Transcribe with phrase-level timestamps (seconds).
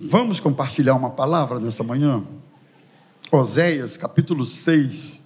[0.00, 2.22] Vamos compartilhar uma palavra nessa manhã?
[3.32, 5.24] Oséias, capítulo 6,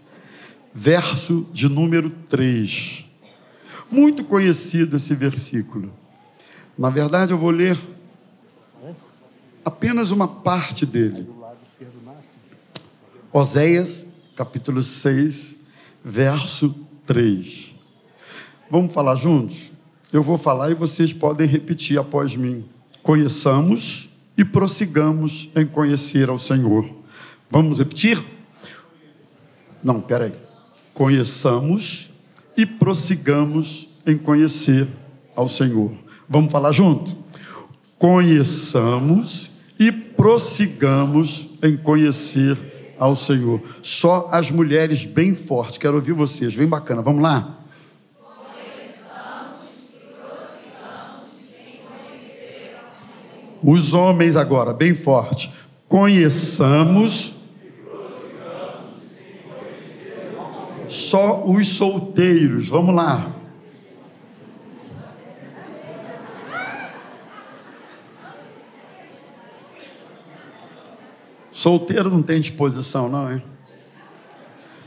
[0.73, 3.05] verso de número 3.
[3.91, 5.93] Muito conhecido esse versículo.
[6.77, 7.79] Na verdade, eu vou ler
[9.63, 11.29] apenas uma parte dele.
[13.31, 15.59] Oséias, capítulo 6,
[16.03, 17.75] verso 3.
[18.71, 19.71] Vamos falar juntos?
[20.11, 22.65] Eu vou falar e vocês podem repetir após mim.
[23.03, 24.12] Conheçamos
[24.43, 26.85] e prossigamos em conhecer ao Senhor.
[27.49, 28.21] Vamos repetir?
[29.85, 30.33] Não, peraí.
[30.93, 32.11] Conheçamos
[32.57, 34.89] e prossigamos em conhecer
[35.37, 35.93] ao Senhor.
[36.29, 37.17] Vamos falar junto?
[37.97, 39.49] Conheçamos
[39.79, 43.63] e prossigamos em conhecer ao Senhor.
[43.81, 45.79] Só as mulheres bem fortes.
[45.79, 47.01] Quero ouvir vocês, bem bacana.
[47.01, 47.62] Vamos lá?
[53.63, 55.53] Os homens agora, bem forte.
[55.87, 57.35] Conheçamos.
[60.89, 62.69] Só os solteiros.
[62.69, 63.37] Vamos lá.
[71.53, 73.43] Solteiro não tem disposição, não, hein?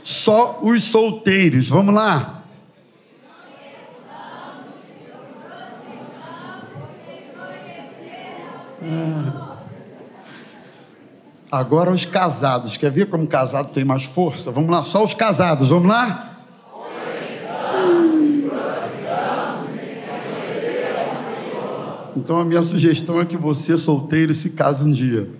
[0.02, 1.70] Só os solteiros.
[1.70, 2.35] Vamos lá.
[11.50, 12.76] Agora os casados.
[12.76, 14.50] Quer ver como casado tem mais força?
[14.50, 15.70] Vamos lá, só os casados.
[15.70, 16.32] Vamos lá?
[22.16, 25.30] Então a minha sugestão é que você, solteiro, se case um dia.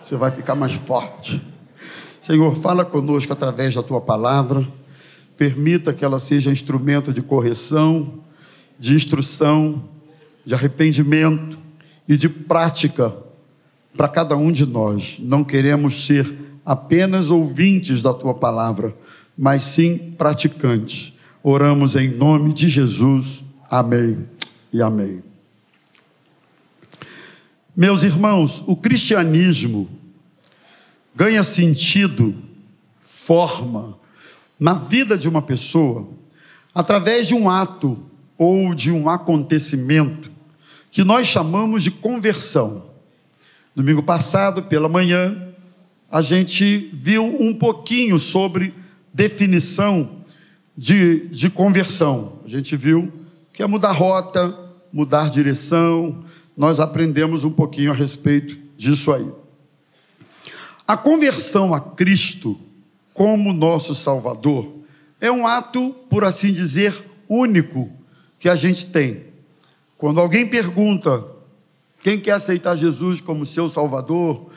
[0.00, 1.42] Você vai ficar mais forte.
[2.20, 4.66] Senhor, fala conosco através da tua palavra.
[5.36, 8.14] Permita que ela seja instrumento de correção,
[8.78, 9.84] de instrução,
[10.44, 11.63] de arrependimento
[12.08, 13.14] e de prática
[13.96, 15.16] para cada um de nós.
[15.18, 18.96] Não queremos ser apenas ouvintes da tua palavra,
[19.36, 21.12] mas sim praticantes.
[21.42, 23.44] Oramos em nome de Jesus.
[23.70, 24.26] Amém
[24.72, 25.22] e amém.
[27.76, 29.88] Meus irmãos, o cristianismo
[31.14, 32.34] ganha sentido,
[33.02, 33.98] forma
[34.58, 36.08] na vida de uma pessoa
[36.74, 37.98] através de um ato
[38.36, 40.33] ou de um acontecimento
[40.94, 42.84] que nós chamamos de conversão.
[43.74, 45.48] Domingo passado, pela manhã,
[46.08, 48.72] a gente viu um pouquinho sobre
[49.12, 50.20] definição
[50.78, 52.38] de, de conversão.
[52.44, 53.12] A gente viu
[53.52, 54.56] que é mudar rota,
[54.92, 56.24] mudar direção.
[56.56, 59.26] Nós aprendemos um pouquinho a respeito disso aí.
[60.86, 62.56] A conversão a Cristo
[63.12, 64.72] como nosso Salvador
[65.20, 66.94] é um ato, por assim dizer,
[67.28, 67.90] único
[68.38, 69.33] que a gente tem.
[69.96, 71.24] Quando alguém pergunta
[72.02, 74.50] quem quer aceitar Jesus como seu Salvador,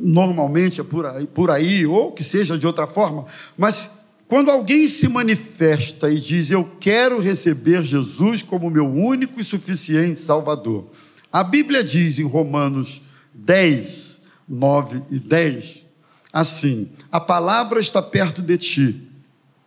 [0.00, 3.90] normalmente é por aí, por aí, ou que seja de outra forma, mas
[4.26, 10.18] quando alguém se manifesta e diz: Eu quero receber Jesus como meu único e suficiente
[10.18, 10.86] Salvador,
[11.30, 13.02] a Bíblia diz em Romanos
[13.34, 15.84] 10, 9 e 10,
[16.32, 19.08] assim: A palavra está perto de ti,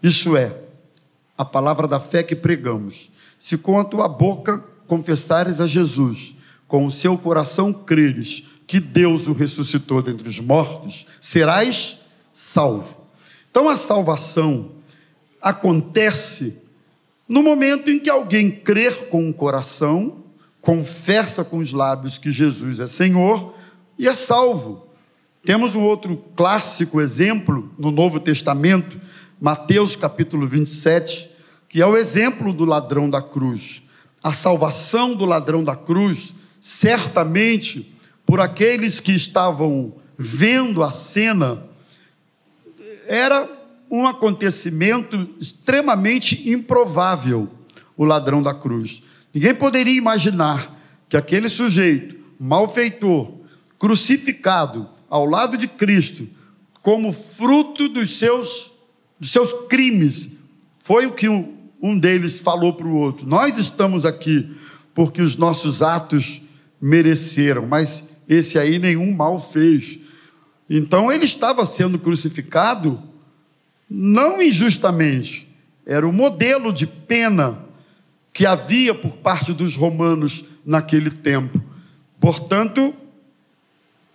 [0.02, 0.58] isso é,
[1.38, 3.12] a palavra da fé que pregamos.
[3.38, 6.36] Se com a tua boca confessares a Jesus
[6.68, 12.00] com o seu coração creres que Deus o ressuscitou dentre os mortos, serás
[12.34, 12.98] salvo.
[13.50, 14.72] Então a salvação
[15.42, 16.58] acontece
[17.28, 20.24] no momento em que alguém crer com o coração,
[20.60, 23.56] confessa com os lábios que Jesus é Senhor
[23.98, 24.88] e é salvo.
[25.44, 29.00] Temos um outro clássico exemplo no Novo Testamento,
[29.40, 31.30] Mateus capítulo 27,
[31.70, 33.84] que é o exemplo do ladrão da cruz.
[34.26, 36.34] A salvação do ladrão da cruz
[36.66, 41.64] certamente por aqueles que estavam vendo a cena,
[43.08, 43.48] era
[43.88, 47.48] um acontecimento extremamente improvável
[47.96, 49.04] o ladrão da cruz.
[49.32, 50.76] Ninguém poderia imaginar
[51.08, 53.32] que aquele sujeito, malfeitor,
[53.78, 56.28] crucificado ao lado de Cristo,
[56.82, 58.74] como fruto dos seus,
[59.20, 60.32] dos seus crimes,
[60.84, 61.28] foi o que
[61.86, 63.28] um deles falou para o outro.
[63.28, 64.56] Nós estamos aqui
[64.94, 66.42] porque os nossos atos
[66.82, 70.00] mereceram, mas esse aí nenhum mal fez.
[70.70, 73.02] Então ele estava sendo crucificado
[73.90, 75.48] não injustamente,
[75.86, 77.60] era o modelo de pena
[78.34, 81.62] que havia por parte dos romanos naquele tempo.
[82.20, 82.94] Portanto,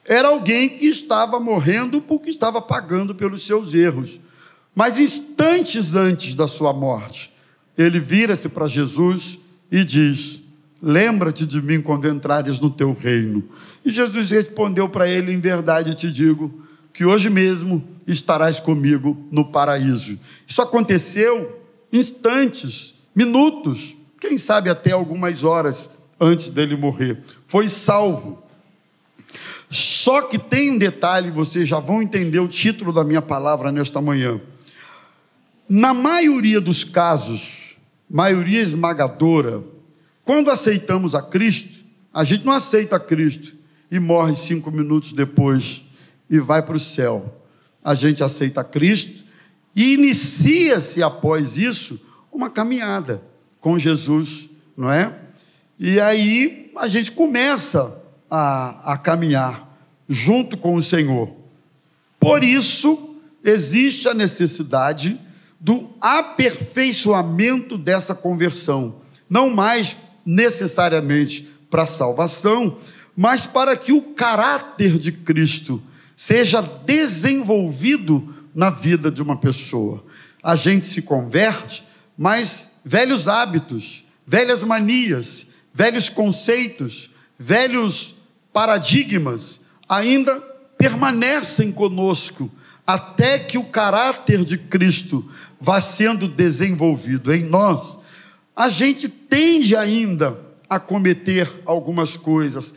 [0.04, 4.18] era alguém que estava morrendo porque estava pagando pelos seus erros.
[4.74, 7.29] Mas instantes antes da sua morte,
[7.82, 9.38] ele vira-se para Jesus
[9.70, 10.40] e diz:
[10.82, 13.44] Lembra-te de mim quando entrares no teu reino.
[13.84, 16.62] E Jesus respondeu para ele: Em verdade te digo
[16.92, 20.18] que hoje mesmo estarás comigo no paraíso.
[20.46, 21.60] Isso aconteceu
[21.92, 25.88] instantes, minutos, quem sabe até algumas horas
[26.20, 27.22] antes dele morrer.
[27.46, 28.42] Foi salvo.
[29.70, 34.00] Só que tem um detalhe, vocês já vão entender o título da minha palavra nesta
[34.00, 34.40] manhã.
[35.68, 37.69] Na maioria dos casos,
[38.10, 39.62] maioria esmagadora,
[40.24, 43.54] quando aceitamos a Cristo, a gente não aceita a Cristo
[43.90, 45.84] e morre cinco minutos depois
[46.28, 47.42] e vai para o céu.
[47.82, 49.24] A gente aceita a Cristo
[49.74, 52.00] e inicia-se após isso
[52.32, 53.22] uma caminhada
[53.60, 55.14] com Jesus, não é?
[55.78, 57.96] E aí a gente começa
[58.30, 59.68] a, a caminhar
[60.08, 61.30] junto com o Senhor.
[62.18, 65.18] Por isso, existe a necessidade
[65.60, 68.96] do aperfeiçoamento dessa conversão,
[69.28, 72.78] não mais necessariamente para salvação,
[73.14, 75.82] mas para que o caráter de Cristo
[76.16, 80.04] seja desenvolvido na vida de uma pessoa.
[80.42, 81.84] A gente se converte,
[82.16, 88.14] mas velhos hábitos, velhas manias, velhos conceitos, velhos
[88.52, 90.40] paradigmas ainda
[90.78, 92.50] permanecem conosco
[92.94, 95.28] até que o caráter de Cristo
[95.60, 98.00] vá sendo desenvolvido em nós
[98.60, 100.38] a gente tende ainda
[100.68, 102.74] a cometer algumas coisas,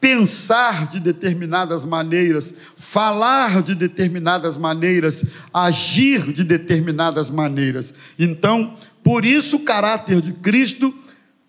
[0.00, 5.22] pensar de determinadas maneiras, falar de determinadas maneiras,
[5.52, 7.92] agir de determinadas maneiras.
[8.18, 8.74] Então,
[9.04, 10.94] por isso o caráter de Cristo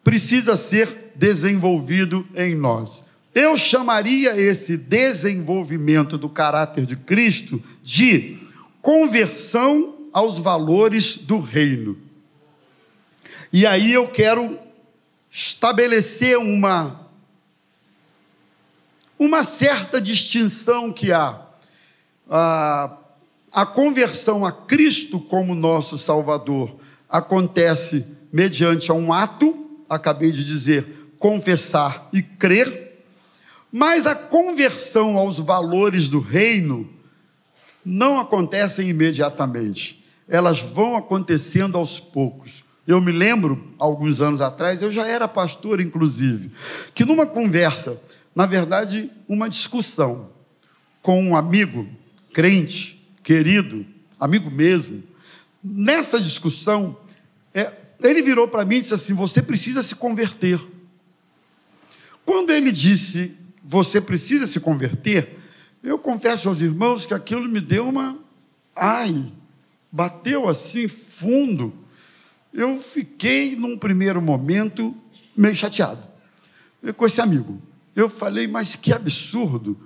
[0.04, 3.02] precisa ser desenvolvido em nós.
[3.40, 8.40] Eu chamaria esse desenvolvimento do caráter de Cristo de
[8.82, 11.96] conversão aos valores do reino.
[13.54, 14.58] E aí eu quero
[15.30, 17.08] estabelecer uma
[19.20, 21.40] uma certa distinção que há.
[22.28, 22.98] A,
[23.52, 26.76] a conversão a Cristo como nosso Salvador
[27.08, 32.87] acontece mediante um ato, acabei de dizer, confessar e crer,
[33.72, 36.90] mas a conversão aos valores do reino
[37.84, 42.64] não acontece imediatamente, elas vão acontecendo aos poucos.
[42.86, 46.52] Eu me lembro, alguns anos atrás, eu já era pastor, inclusive,
[46.94, 48.02] que numa conversa,
[48.34, 50.30] na verdade, uma discussão
[51.02, 51.88] com um amigo,
[52.34, 53.86] crente, querido,
[54.20, 55.04] amigo mesmo,
[55.64, 56.98] nessa discussão,
[57.54, 57.72] é,
[58.02, 60.60] ele virou para mim e disse assim: Você precisa se converter.
[62.26, 63.36] Quando ele disse,
[63.68, 65.38] Você precisa se converter,
[65.84, 68.18] eu confesso aos irmãos que aquilo me deu uma.
[68.76, 69.32] Ai,
[69.92, 71.86] bateu assim fundo
[72.58, 74.96] eu fiquei, num primeiro momento,
[75.36, 76.02] meio chateado
[76.96, 77.62] com esse amigo.
[77.96, 79.78] Eu falei, mas que absurdo.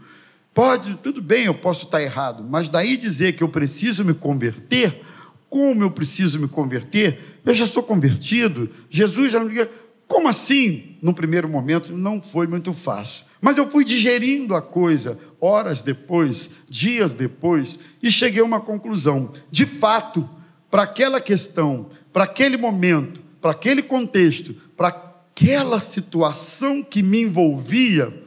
[0.53, 5.01] Pode, tudo bem, eu posso estar errado, mas daí dizer que eu preciso me converter,
[5.49, 7.39] como eu preciso me converter?
[7.45, 9.67] Eu já sou convertido, Jesus já me
[10.07, 10.97] como assim?
[11.01, 16.49] No primeiro momento não foi muito fácil, mas eu fui digerindo a coisa horas depois,
[16.69, 19.33] dias depois, e cheguei a uma conclusão.
[19.49, 20.29] De fato,
[20.69, 28.23] para aquela questão para aquele momento, para aquele contexto, para aquela situação que me envolvia,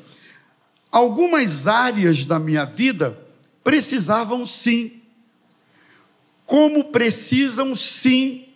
[0.90, 3.18] algumas áreas da minha vida
[3.62, 5.02] precisavam sim,
[6.46, 8.46] como precisam sim,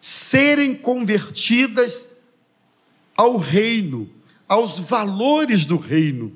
[0.00, 2.06] serem convertidas
[3.16, 4.08] ao reino,
[4.48, 6.32] aos valores do reino.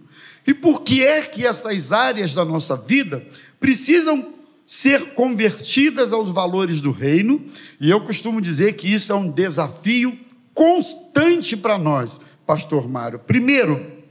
[0.47, 3.25] E por que é que essas áreas da nossa vida
[3.59, 4.35] precisam
[4.66, 7.45] ser convertidas aos valores do reino,
[7.81, 10.19] e eu costumo dizer que isso é um desafio
[10.54, 13.19] constante para nós, Pastor Mário.
[13.19, 14.02] Primeiro,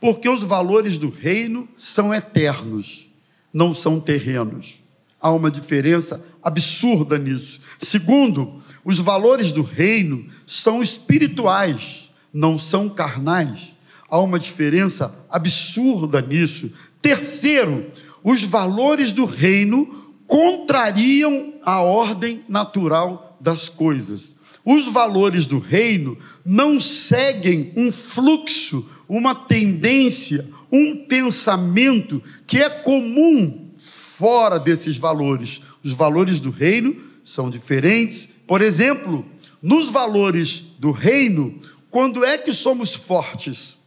[0.00, 3.08] porque os valores do reino são eternos,
[3.52, 4.76] não são terrenos.
[5.20, 7.60] Há uma diferença absurda nisso.
[7.78, 12.05] Segundo, os valores do reino são espirituais,
[12.36, 13.74] não são carnais.
[14.10, 16.70] Há uma diferença absurda nisso.
[17.00, 17.86] Terceiro,
[18.22, 24.34] os valores do reino contrariam a ordem natural das coisas.
[24.62, 33.64] Os valores do reino não seguem um fluxo, uma tendência, um pensamento que é comum
[33.78, 35.62] fora desses valores.
[35.82, 38.28] Os valores do reino são diferentes.
[38.46, 39.24] Por exemplo,
[39.62, 41.58] nos valores do reino,
[41.96, 43.78] quando é que somos fortes?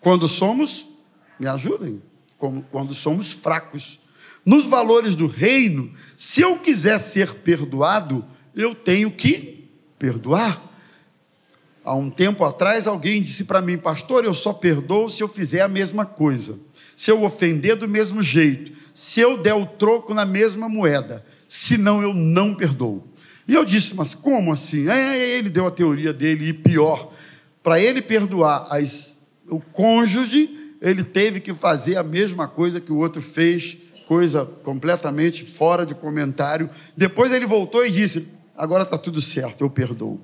[0.00, 0.88] Quando somos,
[1.38, 2.00] me ajudem,
[2.70, 4.00] quando somos fracos.
[4.46, 8.24] Nos valores do reino, se eu quiser ser perdoado,
[8.56, 10.72] eu tenho que perdoar.
[11.84, 15.60] Há um tempo atrás, alguém disse para mim, pastor, eu só perdoo se eu fizer
[15.60, 16.58] a mesma coisa,
[16.96, 22.02] se eu ofender do mesmo jeito, se eu der o troco na mesma moeda, senão
[22.02, 23.06] eu não perdoo.
[23.46, 24.88] E eu disse, mas como assim?
[24.88, 27.12] Aí ele deu a teoria dele, e pior,
[27.62, 32.96] para ele perdoar as, o cônjuge, ele teve que fazer a mesma coisa que o
[32.96, 33.76] outro fez,
[34.06, 36.70] coisa completamente fora de comentário.
[36.96, 40.20] Depois ele voltou e disse: agora está tudo certo, eu perdoo.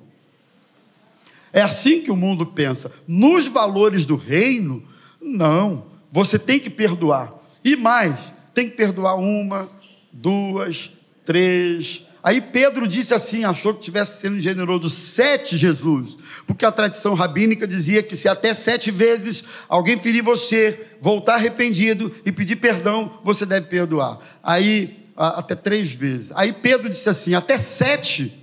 [1.53, 2.91] É assim que o mundo pensa.
[3.07, 4.83] Nos valores do reino,
[5.21, 5.87] não.
[6.13, 7.35] Você tem que perdoar.
[7.65, 9.69] E mais, tem que perdoar uma,
[10.13, 10.91] duas,
[11.25, 12.03] três.
[12.27, 17.67] Aí Pedro disse assim, achou que tivesse sendo generoso, sete Jesus, porque a tradição rabínica
[17.67, 23.47] dizia que se até sete vezes alguém ferir você, voltar arrependido e pedir perdão, você
[23.47, 24.19] deve perdoar.
[24.43, 26.33] Aí, até três vezes.
[26.35, 28.43] Aí Pedro disse assim, até sete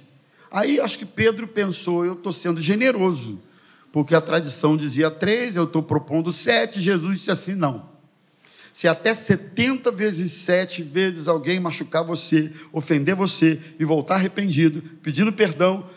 [0.53, 3.41] Aí acho que Pedro pensou: eu estou sendo generoso,
[3.91, 6.79] porque a tradição dizia três, eu estou propondo sete.
[6.79, 7.91] Jesus disse assim: não.
[8.73, 15.31] Se até 70 vezes sete vezes alguém machucar você, ofender você e voltar arrependido, pedindo
[15.31, 15.87] perdão,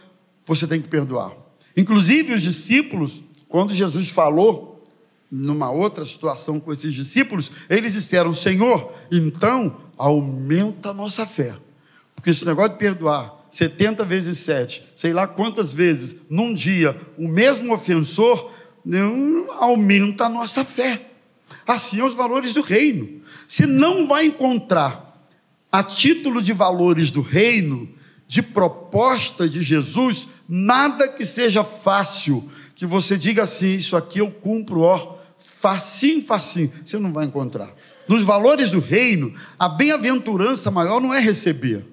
[0.44, 1.32] você tem que perdoar.
[1.74, 4.84] Inclusive os discípulos, quando Jesus falou
[5.30, 11.54] numa outra situação com esses discípulos, eles disseram: Senhor, então aumenta a nossa fé.
[12.14, 17.26] Porque esse negócio de perdoar 70 vezes 7, sei lá quantas vezes, num dia, o
[17.26, 18.50] mesmo ofensor,
[19.58, 21.05] aumenta a nossa fé.
[21.66, 23.20] Assim são os valores do reino.
[23.48, 25.06] Se não vai encontrar,
[25.70, 27.88] a título de valores do reino,
[28.26, 34.30] de proposta de Jesus, nada que seja fácil, que você diga assim: Isso aqui eu
[34.30, 37.74] cumpro, ó, facinho, facinho, você não vai encontrar.
[38.08, 41.84] Nos valores do reino, a bem-aventurança maior não é receber,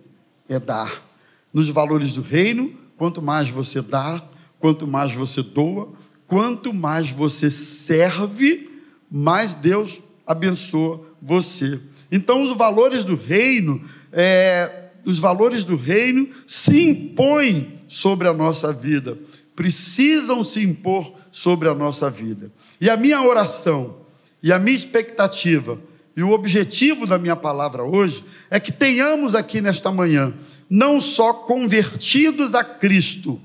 [0.48, 1.03] é dar
[1.51, 4.24] nos valores do reino, quanto mais você dá,
[4.60, 5.94] quanto mais você doa,
[6.25, 8.73] quanto mais você serve,
[9.15, 11.79] mais Deus abençoa você.
[12.12, 13.79] Então, os valores do reino,
[14.12, 19.15] é, os valores do reino se impõem sobre a nossa vida,
[19.55, 22.51] precisam se impor sobre a nossa vida.
[22.82, 23.98] E a minha oração
[24.41, 25.79] e a minha expectativa
[26.17, 30.34] e o objetivo da minha palavra hoje é que tenhamos aqui nesta manhã
[30.67, 33.39] não só convertidos a Cristo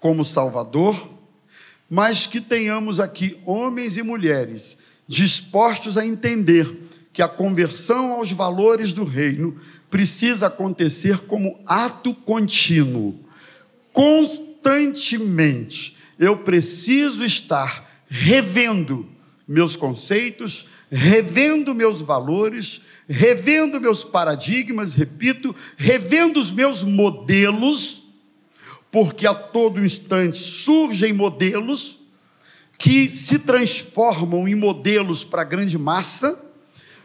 [0.00, 1.15] como Salvador,
[1.88, 4.76] mas que tenhamos aqui homens e mulheres
[5.08, 9.56] dispostos a entender que a conversão aos valores do reino
[9.90, 13.18] precisa acontecer como ato contínuo,
[13.92, 15.96] constantemente.
[16.18, 19.08] Eu preciso estar revendo
[19.46, 28.05] meus conceitos, revendo meus valores, revendo meus paradigmas, repito, revendo os meus modelos,
[28.96, 32.00] porque a todo instante surgem modelos
[32.78, 36.42] que se transformam em modelos para a grande massa.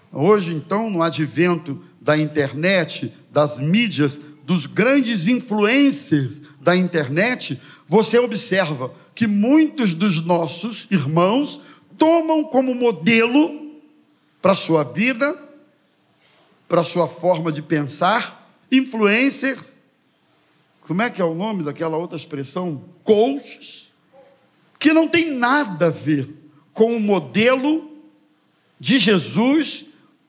[0.10, 8.93] Hoje, então, no advento da internet, das mídias, dos grandes influencers da internet, você observa
[9.13, 11.60] que muitos dos nossos irmãos
[11.98, 13.81] tomam como modelo
[14.41, 15.38] para a sua vida,
[16.69, 19.57] para a sua forma de pensar, influencer,
[20.81, 22.83] como é que é o nome daquela outra expressão?
[23.03, 23.91] Coaches,
[24.79, 26.29] que não tem nada a ver
[26.73, 27.91] com o modelo
[28.79, 29.85] de Jesus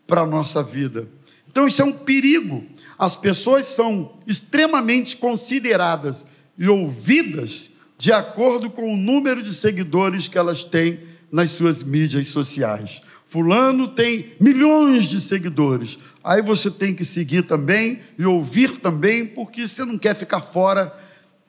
[0.06, 1.08] para a nossa vida.
[1.48, 2.64] Então isso é um perigo.
[2.98, 10.36] As pessoas são extremamente consideradas e ouvidas de acordo com o número de seguidores que
[10.36, 13.00] elas têm nas suas mídias sociais.
[13.32, 15.98] Fulano tem milhões de seguidores.
[16.22, 20.94] Aí você tem que seguir também e ouvir também, porque você não quer ficar fora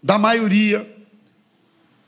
[0.02, 0.90] da maioria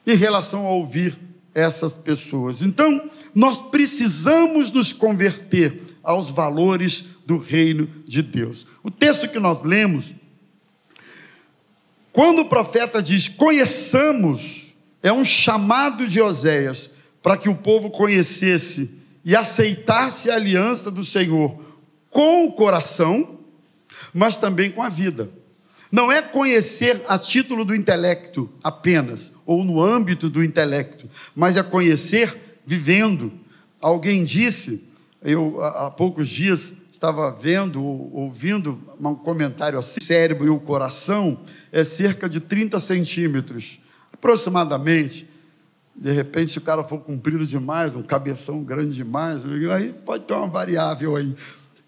[0.07, 1.19] em relação a ouvir
[1.53, 2.61] essas pessoas.
[2.61, 8.65] Então, nós precisamos nos converter aos valores do reino de Deus.
[8.81, 10.15] O texto que nós lemos,
[12.13, 16.89] quando o profeta diz: "Conheçamos", é um chamado de Oséias
[17.21, 21.59] para que o povo conhecesse e aceitasse a aliança do Senhor
[22.11, 23.39] com o coração,
[24.13, 25.29] mas também com a vida.
[25.91, 31.63] Não é conhecer a título do intelecto apenas, ou no âmbito do intelecto, mas é
[31.63, 33.33] conhecer vivendo.
[33.81, 34.83] Alguém disse,
[35.21, 41.39] eu há poucos dias estava vendo, ouvindo um comentário assim: cérebro e o coração
[41.71, 43.79] é cerca de 30 centímetros,
[44.13, 45.27] aproximadamente.
[45.95, 49.41] De repente, se o cara for comprido demais, um cabeção grande demais,
[49.73, 51.33] aí pode ter uma variável aí.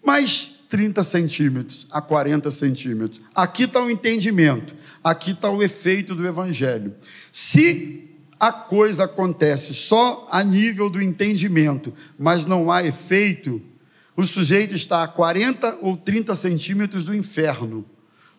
[0.02, 3.20] Mas 30 centímetros a 40 centímetros.
[3.34, 6.94] Aqui está o entendimento, aqui está o efeito do Evangelho.
[7.32, 13.60] Se a coisa acontece só a nível do entendimento, mas não há efeito,
[14.16, 17.84] o sujeito está a 40 ou 30 centímetros do inferno,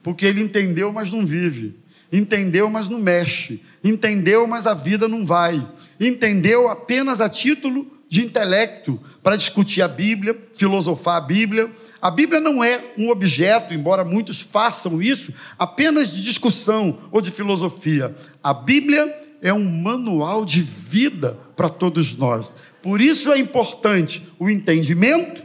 [0.02, 1.78] porque ele entendeu, mas não vive.
[2.12, 3.62] Entendeu, mas não mexe.
[3.84, 5.66] Entendeu, mas a vida não vai.
[6.00, 11.70] Entendeu apenas a título de intelecto para discutir a Bíblia, filosofar a Bíblia.
[12.02, 17.30] A Bíblia não é um objeto, embora muitos façam isso, apenas de discussão ou de
[17.30, 18.16] filosofia.
[18.44, 22.56] A Bíblia é um manual de vida para todos nós.
[22.82, 25.44] Por isso é importante o entendimento,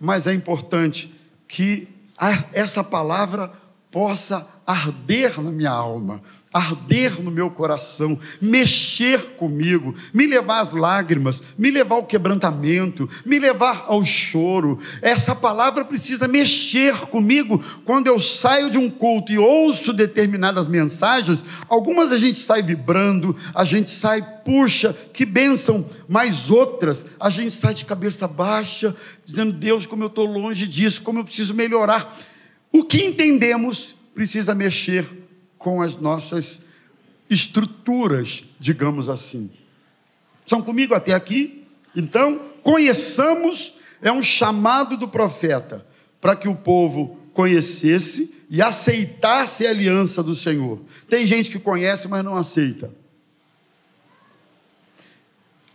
[0.00, 1.12] mas é importante
[1.46, 1.86] que
[2.52, 3.52] essa palavra
[3.92, 6.22] possa arder na minha alma,
[6.52, 13.38] arder no meu coração, mexer comigo, me levar às lágrimas, me levar ao quebrantamento, me
[13.38, 14.78] levar ao choro.
[15.00, 21.44] Essa palavra precisa mexer comigo quando eu saio de um culto e ouço determinadas mensagens.
[21.68, 27.50] Algumas a gente sai vibrando, a gente sai, puxa, que bênção, mas outras a gente
[27.50, 28.94] sai de cabeça baixa,
[29.24, 32.14] dizendo: Deus, como eu estou longe disso, como eu preciso melhorar.
[32.72, 35.06] O que entendemos precisa mexer
[35.58, 36.60] com as nossas
[37.28, 39.50] estruturas, digamos assim.
[40.40, 41.64] Estão comigo até aqui?
[41.94, 45.86] Então, conheçamos, é um chamado do profeta
[46.20, 50.80] para que o povo conhecesse e aceitasse a aliança do Senhor.
[51.08, 52.92] Tem gente que conhece, mas não aceita.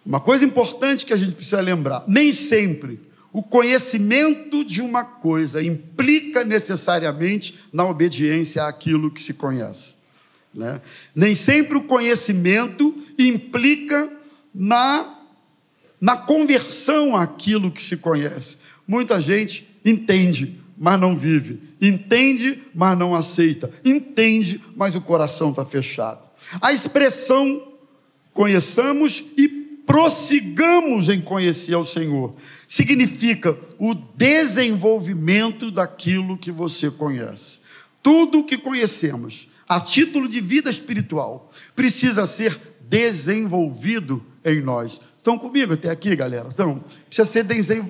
[0.06, 3.07] Uma coisa importante que a gente precisa lembrar: nem sempre
[3.38, 9.94] o conhecimento de uma coisa implica necessariamente na obediência àquilo que se conhece.
[10.52, 10.82] Né?
[11.14, 14.12] Nem sempre o conhecimento implica
[14.52, 15.20] na,
[16.02, 18.58] na conversão àquilo que se conhece.
[18.88, 21.62] Muita gente entende, mas não vive.
[21.80, 23.70] Entende, mas não aceita.
[23.86, 26.22] Entende, mas o coração está fechado.
[26.60, 27.72] A expressão
[28.34, 32.36] conheçamos e prossigamos em conhecer ao Senhor.
[32.68, 37.62] Significa o desenvolvimento daquilo que você conhece.
[38.04, 45.00] Tudo o que conhecemos, a título de vida espiritual, precisa ser desenvolvido em nós.
[45.18, 46.50] Estão comigo até aqui, galera?
[46.54, 47.46] Então, precisa ser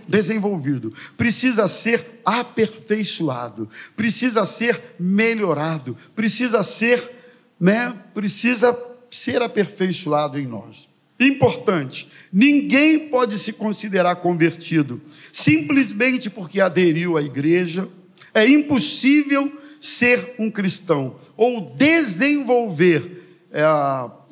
[0.07, 7.11] desenvolvido, precisa ser aperfeiçoado, precisa ser melhorado, precisa ser,
[7.59, 7.93] né?
[8.13, 8.77] Precisa
[9.09, 10.87] ser aperfeiçoado em nós.
[11.19, 15.01] Importante: ninguém pode se considerar convertido
[15.31, 17.89] simplesmente porque aderiu à igreja.
[18.33, 23.63] É impossível ser um cristão ou desenvolver é,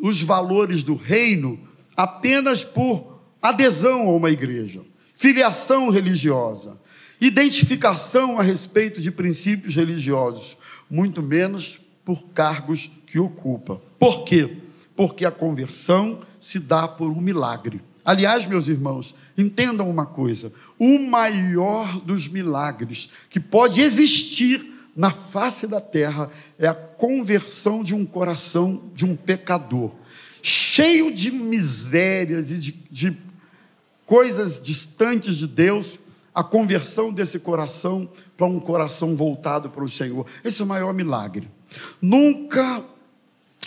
[0.02, 1.60] os valores do reino
[1.96, 4.82] apenas por adesão a uma igreja,
[5.16, 6.78] filiação religiosa,
[7.22, 10.58] identificação a respeito de princípios religiosos,
[10.90, 13.82] muito menos por cargos que ocupa.
[13.98, 14.58] Por quê?
[14.96, 17.82] Porque a conversão se dá por um milagre.
[18.06, 24.64] Aliás, meus irmãos, entendam uma coisa: o maior dos milagres que pode existir
[24.96, 26.30] na face da terra
[26.60, 29.92] é a conversão de um coração de um pecador,
[30.44, 33.18] cheio de misérias e de, de
[34.06, 35.98] coisas distantes de Deus,
[36.32, 40.28] a conversão desse coração para um coração voltado para o Senhor.
[40.44, 41.50] Esse é o maior milagre.
[42.00, 42.86] Nunca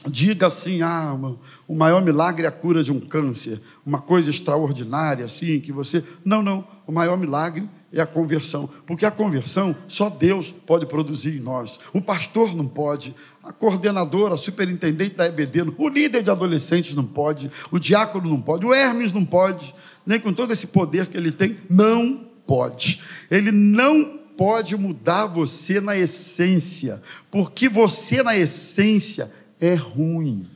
[0.06, 1.18] diga assim: ah,
[1.66, 6.04] o maior milagre é a cura de um câncer, uma coisa extraordinária assim, que você.
[6.24, 6.66] Não, não.
[6.86, 11.80] O maior milagre é a conversão, porque a conversão só Deus pode produzir em nós.
[11.92, 17.04] O pastor não pode, a coordenadora, a superintendente da EBD, o líder de adolescentes não
[17.04, 21.16] pode, o diácono não pode, o Hermes não pode, nem com todo esse poder que
[21.16, 23.00] ele tem, não pode.
[23.30, 30.48] Ele não pode mudar você na essência, porque você na essência é ruim.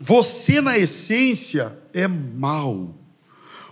[0.00, 2.94] Você, na essência, é mal.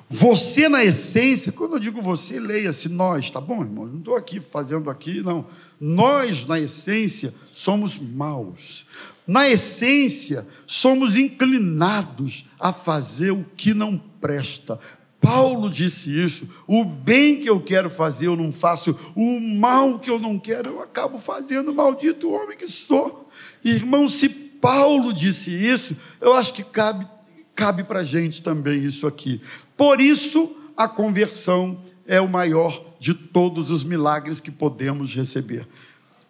[0.08, 3.86] Você, na essência, quando eu digo você, leia-se nós, tá bom, irmão?
[3.86, 5.46] Não estou aqui fazendo aqui, não.
[5.80, 8.84] Nós, na essência, somos maus.
[9.26, 14.78] Na essência, somos inclinados a fazer o que não presta,
[15.20, 20.10] Paulo disse isso: o bem que eu quero fazer eu não faço, o mal que
[20.10, 23.28] eu não quero eu acabo fazendo, maldito homem que sou.
[23.64, 27.06] Irmão, se Paulo disse isso, eu acho que cabe,
[27.54, 29.40] cabe para a gente também isso aqui.
[29.76, 35.66] Por isso, a conversão é o maior de todos os milagres que podemos receber.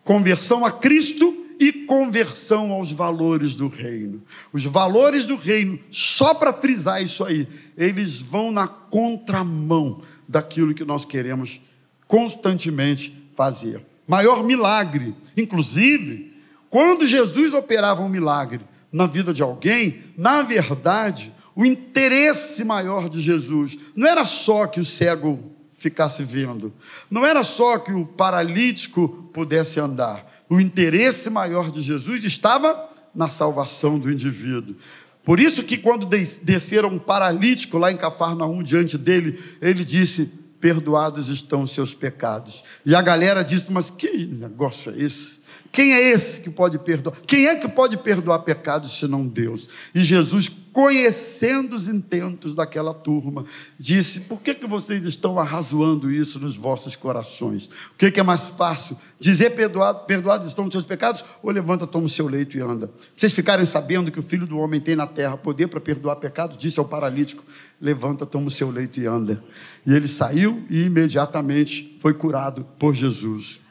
[0.03, 4.23] Conversão a Cristo e conversão aos valores do reino.
[4.53, 10.85] Os valores do reino, só para frisar isso aí, eles vão na contramão daquilo que
[10.85, 11.61] nós queremos
[12.07, 13.85] constantemente fazer.
[14.07, 16.35] Maior milagre, inclusive,
[16.71, 18.61] quando Jesus operava um milagre
[18.93, 24.79] na vida de alguém, na verdade, o interesse maior de Jesus não era só que
[24.79, 26.73] o cego ficasse vendo,
[27.11, 30.36] não era só que o paralítico pudesse andar.
[30.49, 34.77] O interesse maior de Jesus estava na salvação do indivíduo.
[35.25, 40.31] Por isso que quando desceram um paralítico lá em Cafarnaum diante dele, ele disse:
[40.61, 42.63] "Perdoados estão os seus pecados".
[42.85, 45.41] E a galera disse: "Mas que negócio é esse?"
[45.73, 47.17] Quem é esse que pode perdoar?
[47.27, 49.69] Quem é que pode perdoar pecados senão Deus?
[49.95, 53.47] E Jesus, conhecendo os intentos daquela turma,
[53.79, 57.65] disse: Por que, que vocês estão arrazoando isso nos vossos corações?
[57.65, 58.95] O que, que é mais fácil?
[59.19, 61.25] Dizer perdoado, perdoados estão os seus pecados?
[61.43, 62.91] Ou levanta, toma o seu leito e anda?
[63.17, 66.59] Vocês ficarem sabendo que o filho do homem tem na terra poder para perdoar pecados?
[66.59, 67.43] Disse ao paralítico:
[67.81, 69.43] Levanta, toma o seu leito e anda.
[69.87, 73.63] E ele saiu e imediatamente foi curado por Jesus.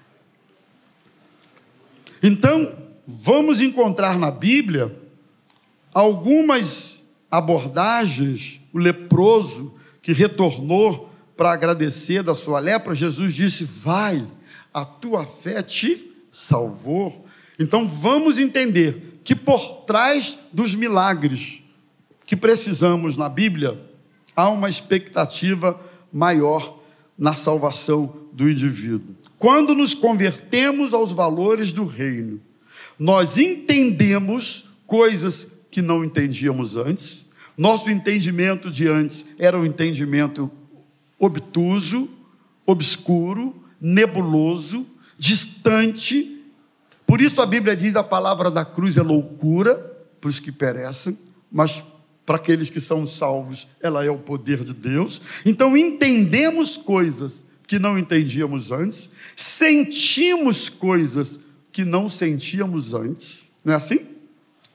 [2.23, 2.73] Então,
[3.07, 4.91] vamos encontrar na Bíblia
[5.93, 6.94] algumas
[7.37, 14.25] abordagens, o leproso que retornou para agradecer da sua lepra, Jesus disse: Vai,
[14.73, 17.25] a tua fé te salvou.
[17.59, 21.61] Então vamos entender que por trás dos milagres
[22.25, 23.79] que precisamos na Bíblia,
[24.35, 25.79] há uma expectativa
[26.11, 26.79] maior
[27.17, 29.15] na salvação do indivíduo.
[29.37, 32.41] Quando nos convertemos aos valores do reino,
[32.97, 37.24] nós entendemos coisas que não entendíamos antes.
[37.57, 40.51] Nosso entendimento de antes era um entendimento
[41.17, 42.09] obtuso,
[42.65, 44.85] obscuro, nebuloso,
[45.17, 46.41] distante.
[47.05, 49.75] Por isso a Bíblia diz a palavra da cruz é loucura
[50.19, 51.17] para os que perecem,
[51.51, 51.83] mas
[52.25, 55.21] para aqueles que são salvos, ela é o poder de Deus.
[55.45, 61.39] Então entendemos coisas que não entendíamos antes, sentimos coisas
[61.71, 64.14] que não sentíamos antes, não é assim?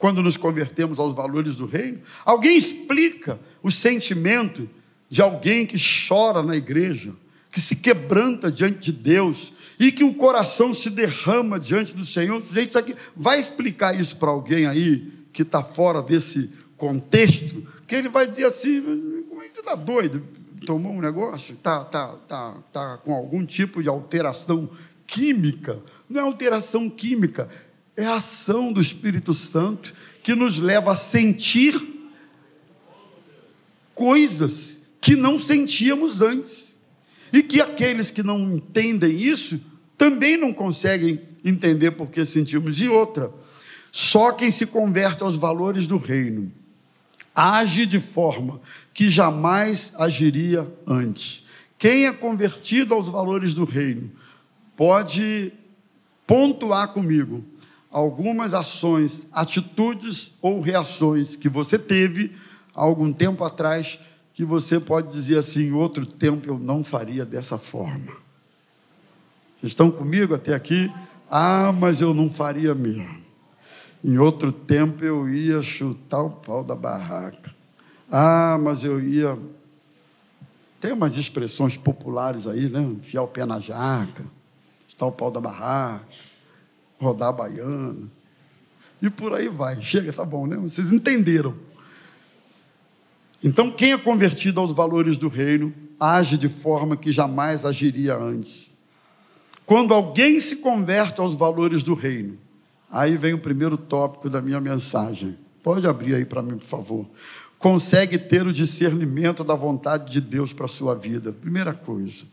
[0.01, 4.69] Quando nos convertemos aos valores do reino, alguém explica o sentimento
[5.09, 7.13] de alguém que chora na igreja,
[7.53, 12.43] que se quebranta diante de Deus e que o coração se derrama diante do Senhor.
[12.51, 18.09] Gente, aqui vai explicar isso para alguém aí que está fora desse contexto, que ele
[18.09, 18.81] vai dizer assim:
[19.29, 20.25] como é que você está doido?
[20.65, 24.69] tomou um negócio, está tá, tá, tá com algum tipo de alteração
[25.07, 25.79] química.
[26.09, 27.49] Não é alteração química,
[28.01, 31.81] é a ação do Espírito Santo que nos leva a sentir
[33.95, 36.79] coisas que não sentíamos antes.
[37.33, 39.61] E que aqueles que não entendem isso
[39.97, 42.81] também não conseguem entender porque sentimos.
[42.81, 43.33] E outra,
[43.93, 46.51] só quem se converte aos valores do reino
[47.35, 48.61] age de forma
[48.93, 51.45] que jamais agiria antes.
[51.79, 54.11] Quem é convertido aos valores do reino
[54.77, 55.53] pode
[56.27, 57.45] pontuar comigo
[57.91, 62.37] algumas ações, atitudes ou reações que você teve
[62.75, 63.99] há algum tempo atrás
[64.33, 68.13] que você pode dizer assim, outro tempo eu não faria dessa forma.
[69.63, 70.91] Estão comigo até aqui?
[71.31, 73.21] Ah, mas eu não faria mesmo.
[74.03, 77.53] Em outro tempo eu ia chutar o pau da barraca.
[78.11, 79.39] Ah, mas eu ia.
[80.81, 82.81] Tem umas expressões populares aí, né?
[82.81, 84.25] Enfiar o pé na jaca,
[84.89, 86.07] chutar o pau da barraca,
[87.01, 88.09] rodar a baiana.
[89.01, 89.81] E por aí vai.
[89.83, 90.57] Chega, tá bom, né?
[90.57, 91.55] Vocês entenderam.
[93.43, 98.71] Então, quem é convertido aos valores do reino age de forma que jamais agiria antes.
[99.67, 102.39] Quando alguém se converte aos valores do reino,
[102.91, 105.37] Aí vem o primeiro tópico da minha mensagem.
[105.63, 107.07] Pode abrir aí para mim, por favor.
[107.59, 111.33] Consegue ter o discernimento da vontade de Deus para a sua vida.
[111.33, 112.25] Primeira coisa.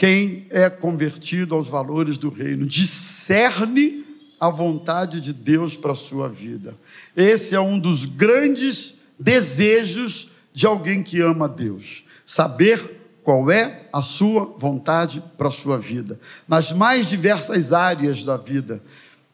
[0.00, 4.02] Quem é convertido aos valores do reino discerne
[4.40, 6.74] a vontade de Deus para a sua vida.
[7.14, 12.02] Esse é um dos grandes desejos de alguém que ama Deus.
[12.24, 16.18] Saber qual é a sua vontade para a sua vida.
[16.48, 18.82] Nas mais diversas áreas da vida.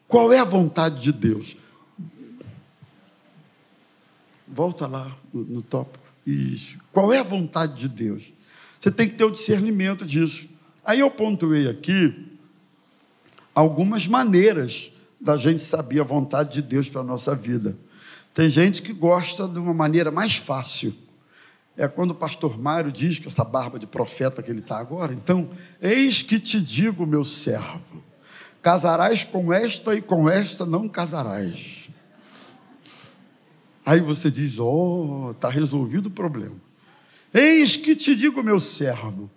[0.05, 1.55] Qual é a vontade de Deus?
[4.45, 6.03] Volta lá no, no tópico.
[6.25, 6.77] Isso.
[6.91, 8.33] Qual é a vontade de Deus?
[8.77, 10.56] Você tem que ter o discernimento disso.
[10.87, 12.39] Aí eu pontuei aqui
[13.53, 17.77] algumas maneiras da gente saber a vontade de Deus para a nossa vida.
[18.33, 20.95] Tem gente que gosta de uma maneira mais fácil.
[21.75, 25.13] É quando o pastor Mário diz que essa barba de profeta que ele está agora,
[25.13, 28.01] então, eis que te digo, meu servo,
[28.67, 31.87] Casarás com esta e com esta não casarás.
[33.85, 36.55] Aí você diz: Oh, está resolvido o problema.
[37.33, 39.29] Eis que te digo, meu servo,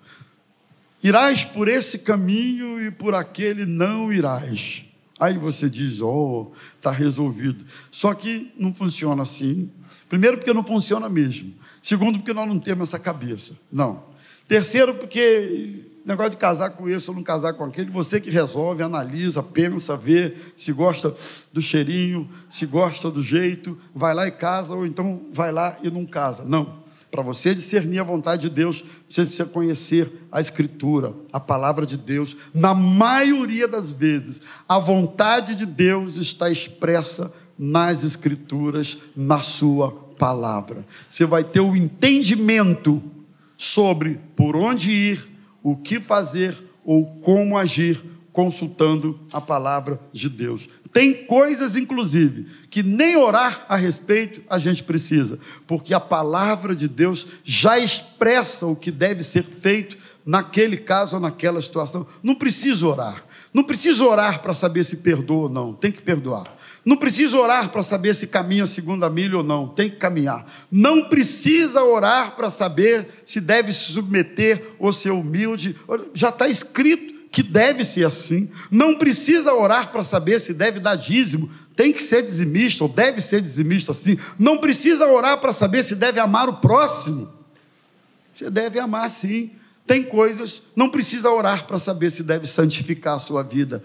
[1.02, 4.84] irás por esse caminho e por aquele não irás.
[5.18, 7.64] Aí você diz, oh, está resolvido.
[7.90, 9.70] Só que não funciona assim.
[10.08, 11.54] Primeiro, porque não funciona mesmo.
[11.82, 13.52] Segundo, porque nós não temos essa cabeça.
[13.70, 14.04] Não.
[14.48, 18.82] Terceiro, porque negócio de casar com esse ou não casar com aquele, você que resolve,
[18.82, 21.14] analisa, pensa, vê se gosta
[21.52, 25.90] do cheirinho, se gosta do jeito, vai lá e casa, ou então vai lá e
[25.90, 26.44] não casa.
[26.44, 26.79] Não.
[27.10, 31.96] Para você discernir a vontade de Deus, você precisa conhecer a Escritura, a palavra de
[31.96, 32.36] Deus.
[32.54, 40.86] Na maioria das vezes, a vontade de Deus está expressa nas Escrituras, na Sua palavra.
[41.08, 43.02] Você vai ter o entendimento
[43.56, 45.30] sobre por onde ir,
[45.62, 50.68] o que fazer ou como agir, consultando a palavra de Deus.
[50.92, 56.88] Tem coisas, inclusive, que nem orar a respeito a gente precisa, porque a palavra de
[56.88, 62.06] Deus já expressa o que deve ser feito naquele caso ou naquela situação.
[62.22, 63.24] Não precisa orar.
[63.54, 66.44] Não precisa orar para saber se perdoa ou não, tem que perdoar.
[66.84, 70.46] Não precisa orar para saber se caminha a segunda milha ou não, tem que caminhar.
[70.70, 75.76] Não precisa orar para saber se deve se submeter ou ser humilde,
[76.14, 78.50] já está escrito que deve ser assim.
[78.70, 83.20] Não precisa orar para saber se deve dar dízimo, tem que ser dizimista ou deve
[83.20, 84.18] ser dizimista assim.
[84.38, 87.30] Não precisa orar para saber se deve amar o próximo.
[88.34, 89.52] Você deve amar sim.
[89.86, 93.82] Tem coisas, não precisa orar para saber se deve santificar a sua vida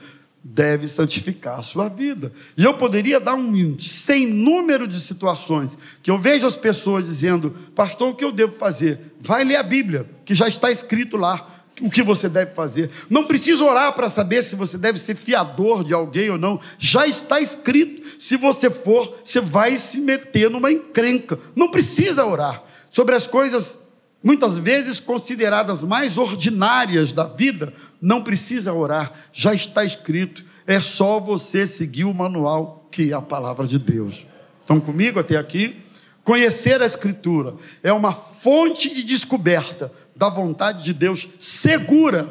[0.47, 2.31] deve santificar a sua vida.
[2.55, 7.49] E eu poderia dar um sem número de situações que eu vejo as pessoas dizendo:
[7.73, 9.15] Pastor, o que eu devo fazer?
[9.19, 12.89] Vai ler a Bíblia, que já está escrito lá o que você deve fazer.
[13.09, 16.59] Não precisa orar para saber se você deve ser fiador de alguém ou não.
[16.79, 18.01] Já está escrito.
[18.19, 21.38] Se você for, você vai se meter numa encrenca.
[21.55, 23.77] Não precisa orar sobre as coisas
[24.23, 31.19] muitas vezes consideradas mais ordinárias da vida, não precisa orar, já está escrito, é só
[31.19, 34.25] você seguir o manual que é a palavra de Deus.
[34.61, 35.75] Estão comigo até aqui?
[36.23, 42.28] Conhecer a Escritura é uma fonte de descoberta da vontade de Deus segura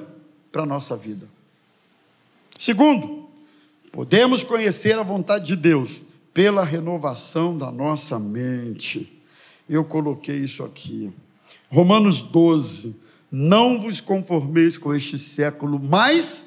[0.50, 1.28] para a nossa vida.
[2.58, 3.28] Segundo,
[3.92, 6.00] podemos conhecer a vontade de Deus
[6.32, 9.22] pela renovação da nossa mente.
[9.68, 11.12] Eu coloquei isso aqui.
[11.68, 12.94] Romanos 12:
[13.30, 16.44] Não vos conformeis com este século, mas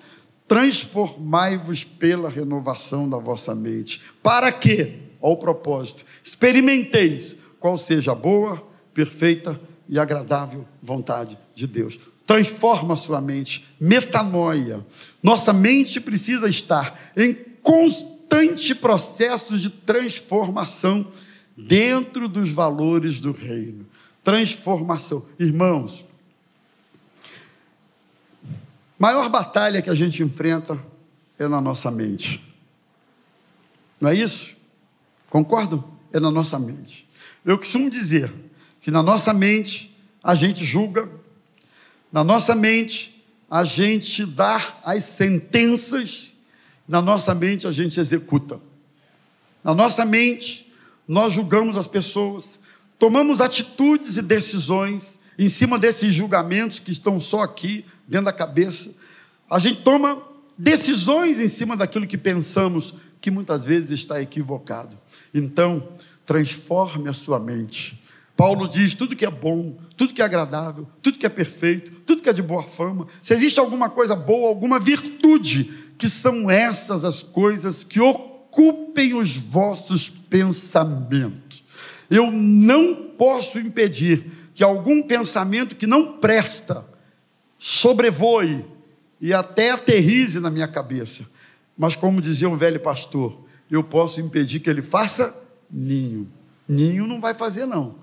[0.48, 4.02] transformai-vos pela renovação da vossa mente.
[4.24, 5.00] Para quê?
[5.22, 12.00] Ao propósito, experimenteis qual seja a boa, perfeita e agradável vontade de Deus.
[12.26, 14.86] Transforma a sua mente, metanoia.
[15.24, 21.08] Nossa mente precisa estar em constante processo de transformação
[21.56, 23.86] dentro dos valores do reino
[24.28, 25.26] transformação.
[25.40, 26.04] Irmãos,
[29.00, 30.78] maior batalha que a gente enfrenta
[31.40, 32.44] é na nossa mente.
[34.02, 34.54] Não é isso?
[35.30, 35.82] Concordam?
[36.12, 37.08] É na nossa mente.
[37.46, 38.34] Eu costumo dizer
[38.88, 41.10] que na nossa mente a gente julga,
[42.10, 43.22] na nossa mente
[43.52, 46.32] a gente dá as sentenças,
[46.88, 48.62] na nossa mente a gente executa.
[49.62, 50.72] Na nossa mente
[51.06, 52.58] nós julgamos as pessoas,
[52.98, 58.96] tomamos atitudes e decisões em cima desses julgamentos que estão só aqui, dentro da cabeça.
[59.50, 60.18] A gente toma
[60.58, 64.96] decisões em cima daquilo que pensamos, que muitas vezes está equivocado.
[65.34, 65.90] Então,
[66.26, 68.07] transforme a sua mente.
[68.38, 72.22] Paulo diz: tudo que é bom, tudo que é agradável, tudo que é perfeito, tudo
[72.22, 77.04] que é de boa fama, se existe alguma coisa boa, alguma virtude, que são essas
[77.04, 81.64] as coisas que ocupem os vossos pensamentos.
[82.10, 86.86] Eu não posso impedir que algum pensamento que não presta
[87.58, 88.64] sobrevoe
[89.20, 91.26] e até aterrize na minha cabeça.
[91.76, 95.36] Mas, como dizia um velho pastor, eu posso impedir que ele faça
[95.70, 96.30] ninho.
[96.68, 97.96] Ninho não vai fazer, não.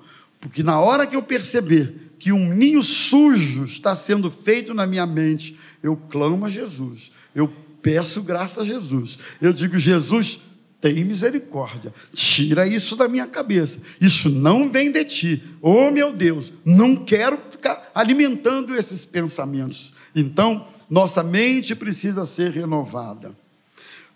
[0.45, 5.07] Porque na hora que eu perceber que um ninho sujo está sendo feito na minha
[5.07, 9.19] mente, eu clamo a Jesus, eu peço graça a Jesus.
[9.41, 10.39] Eu digo, Jesus,
[10.83, 13.81] tem misericórdia, tira isso da minha cabeça.
[13.99, 15.43] Isso não vem de ti.
[15.63, 19.95] Oh, meu Deus, não quero ficar alimentando esses pensamentos.
[20.15, 23.35] Então, nossa mente precisa ser renovada.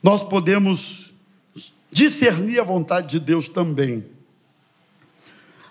[0.03, 1.14] Nós podemos
[1.91, 4.05] discernir a vontade de Deus também,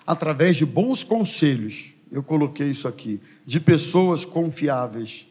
[0.08, 1.92] através de bons conselhos.
[2.10, 5.26] Eu coloquei isso aqui, de pessoas confiáveis.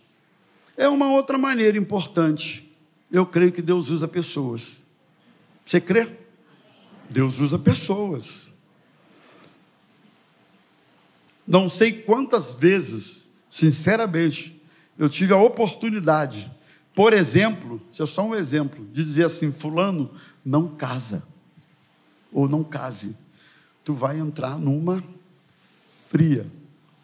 [0.77, 2.71] É uma outra maneira importante.
[3.11, 4.83] Eu creio que Deus usa pessoas.
[5.65, 6.07] Você crê?
[7.09, 8.51] Deus usa pessoas.
[11.47, 14.61] Não sei quantas vezes, sinceramente,
[14.95, 16.51] eu tive a oportunidade
[16.93, 20.11] Por exemplo, isso é só um exemplo, de dizer assim: Fulano,
[20.43, 21.23] não casa,
[22.31, 23.15] ou não case,
[23.87, 25.01] tu vai entrar numa
[26.09, 26.45] fria.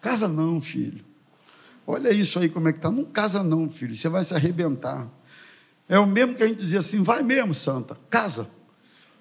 [0.02, 1.02] Casa não, filho.
[1.88, 2.92] Olha isso aí como é que está.
[2.92, 5.08] Não casa não, filho, você vai se arrebentar.
[5.88, 8.50] É o mesmo que a gente dizia assim: vai mesmo, santa, casa.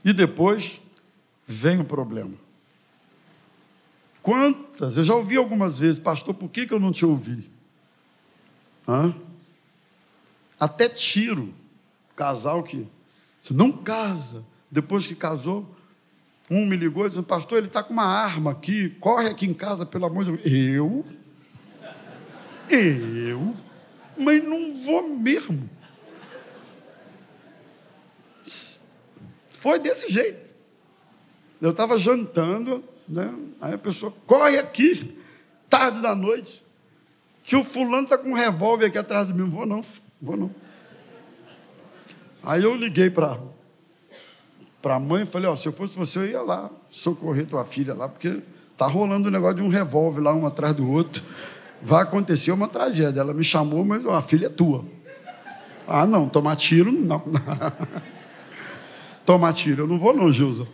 [0.04, 0.80] E depois
[1.46, 2.34] vem o problema.
[4.20, 4.96] Quantas?
[4.96, 7.48] Eu já ouvi algumas vezes, pastor, por que, que eu não te ouvi?
[8.88, 9.14] Hã?
[10.58, 11.54] Até tiro.
[12.16, 12.88] Casal que
[13.40, 14.44] você não casa.
[14.68, 15.72] Depois que casou,
[16.52, 19.54] um me ligou e disse, pastor, ele está com uma arma aqui, corre aqui em
[19.54, 21.16] casa, pelo amor de Deus.
[22.68, 22.78] Eu?
[22.78, 23.54] Eu?
[24.16, 25.68] Mas não vou mesmo.
[29.50, 30.52] Foi desse jeito.
[31.60, 33.32] Eu estava jantando, né?
[33.60, 35.16] aí a pessoa corre aqui,
[35.70, 36.64] tarde da noite,
[37.42, 39.48] que o fulano está com um revólver aqui atrás de mim.
[39.48, 39.84] Vou não,
[40.20, 40.54] vou não.
[42.42, 43.38] Aí eu liguei para
[44.82, 47.94] a mãe e falei, ó, se eu fosse você, eu ia lá socorrer tua filha
[47.94, 48.42] lá, porque
[48.76, 51.22] tá rolando um negócio de um revólver lá, um atrás do outro.
[51.80, 53.20] Vai acontecer uma tragédia.
[53.20, 54.84] Ela me chamou, mas a filha é tua.
[55.86, 57.22] Ah, não, tomar tiro, não.
[59.24, 60.66] tomar tiro, eu não vou não, Gilza.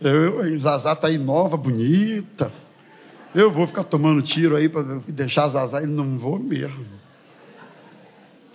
[0.00, 2.52] Eu, eu, Zazá tá aí nova, bonita.
[3.34, 6.86] Eu vou ficar tomando tiro aí para deixar Zazá e não vou mesmo.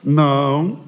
[0.04, 0.86] Não.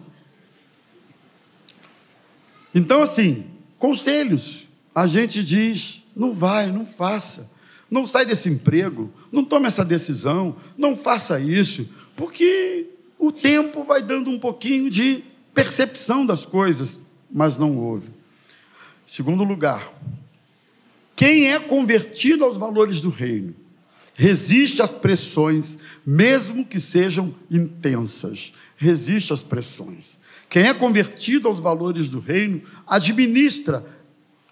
[2.74, 3.49] Então, assim,
[3.80, 4.68] conselhos.
[4.94, 7.50] A gente diz: não vai, não faça.
[7.90, 12.86] Não sai desse emprego, não tome essa decisão, não faça isso, porque
[13.18, 15.24] o tempo vai dando um pouquinho de
[15.56, 17.00] percepção das coisas,
[17.32, 18.10] mas não houve.
[19.08, 19.92] Segundo lugar,
[21.16, 23.56] quem é convertido aos valores do reino
[24.20, 28.52] resiste às pressões, mesmo que sejam intensas.
[28.76, 30.18] Resiste às pressões.
[30.50, 33.86] Quem é convertido aos valores do reino administra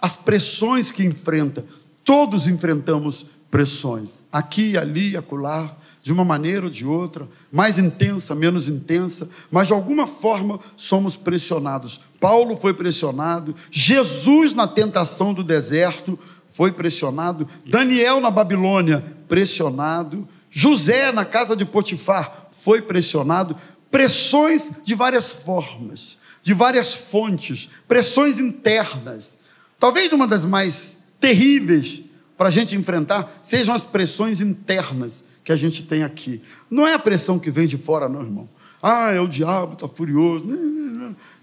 [0.02, 1.66] as pressões que enfrenta.
[2.02, 8.70] Todos enfrentamos pressões, aqui, ali, acolá, de uma maneira ou de outra, mais intensa, menos
[8.70, 12.00] intensa, mas de alguma forma somos pressionados.
[12.22, 16.18] Paulo foi pressionado, Jesus na tentação do deserto
[16.50, 23.56] foi pressionado, Daniel na Babilônia, pressionado, José na casa de Potifar foi pressionado,
[23.92, 29.38] pressões de várias formas, de várias fontes, pressões internas.
[29.80, 32.02] Talvez uma das mais terríveis
[32.38, 36.42] para a gente enfrentar sejam as pressões internas que a gente tem aqui.
[36.70, 38.50] Não é a pressão que vem de fora, não, irmão.
[38.82, 40.46] Ah, é o diabo, está furioso.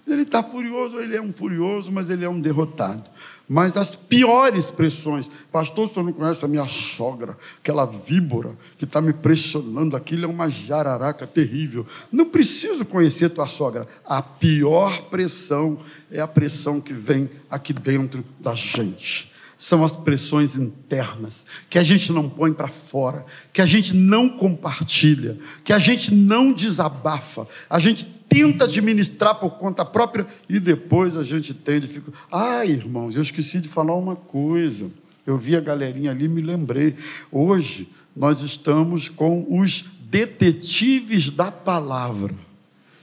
[0.07, 3.09] Ele está furioso, ele é um furioso, mas ele é um derrotado
[3.48, 5.30] mas as piores pressões.
[5.52, 10.24] Pastor, o senhor não conhece a minha sogra, aquela víbora que está me pressionando, aquilo
[10.24, 11.87] é uma jararaca terrível.
[12.11, 13.87] Não preciso conhecer tua sogra.
[14.04, 15.78] A pior pressão
[16.11, 19.34] é a pressão que vem aqui dentro da gente.
[19.57, 24.29] São as pressões internas, que a gente não põe para fora, que a gente não
[24.29, 31.17] compartilha, que a gente não desabafa, a gente tenta administrar por conta própria e depois
[31.17, 32.12] a gente tende e fica.
[32.31, 34.90] Ai, irmãos, eu esqueci de falar uma coisa.
[35.27, 36.97] Eu vi a galerinha ali e me lembrei.
[37.31, 42.35] Hoje nós estamos com os detetives da palavra.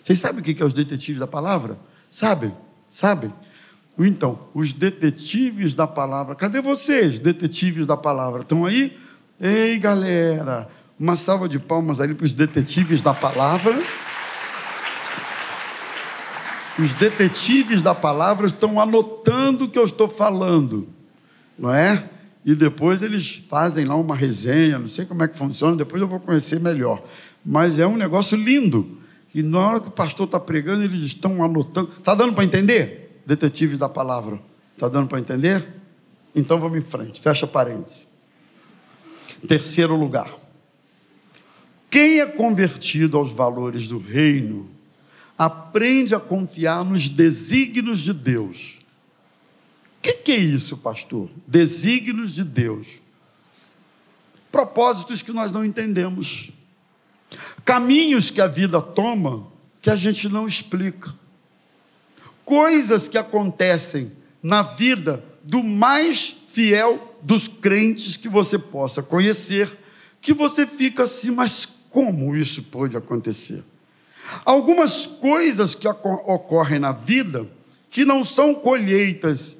[0.04, 1.80] Vocês sabem o que é os detetives da palavra?
[2.10, 2.54] Sabem?
[2.90, 3.34] Sabem?
[3.98, 6.36] Então, os detetives da palavra.
[6.36, 8.42] Cadê vocês, detetives da palavra?
[8.42, 8.98] Estão aí?
[9.40, 10.68] Ei, galera!
[11.00, 13.76] Uma salva de palmas ali para os detetives da palavra
[16.82, 20.88] os detetives da palavra estão anotando o que eu estou falando,
[21.58, 22.04] não é?
[22.44, 26.08] E depois eles fazem lá uma resenha, não sei como é que funciona, depois eu
[26.08, 27.04] vou conhecer melhor.
[27.46, 28.98] Mas é um negócio lindo.
[29.34, 31.92] E na hora que o pastor está pregando, eles estão anotando.
[31.98, 33.01] Está dando para entender?
[33.32, 34.42] Detetives da palavra.
[34.74, 35.66] Está dando para entender?
[36.36, 37.22] Então vamos em frente.
[37.22, 38.06] Fecha parênteses.
[39.48, 40.30] Terceiro lugar.
[41.90, 44.70] Quem é convertido aos valores do reino
[45.38, 48.80] aprende a confiar nos desígnios de Deus.
[50.00, 51.30] O que, que, é isso, pastor?
[51.48, 53.00] Desígnios de Deus.
[54.52, 56.52] Propósitos que nós não entendemos.
[57.64, 59.48] Caminhos que a vida toma
[59.82, 61.21] que a gente não explica.
[62.52, 64.12] Coisas que acontecem
[64.44, 69.72] na vida do mais fiel dos crentes que você possa conhecer,
[70.20, 73.64] que você fica assim, mas como isso pode acontecer?
[74.44, 77.48] Algumas coisas que ocorrem na vida
[77.90, 79.56] que não são colheitas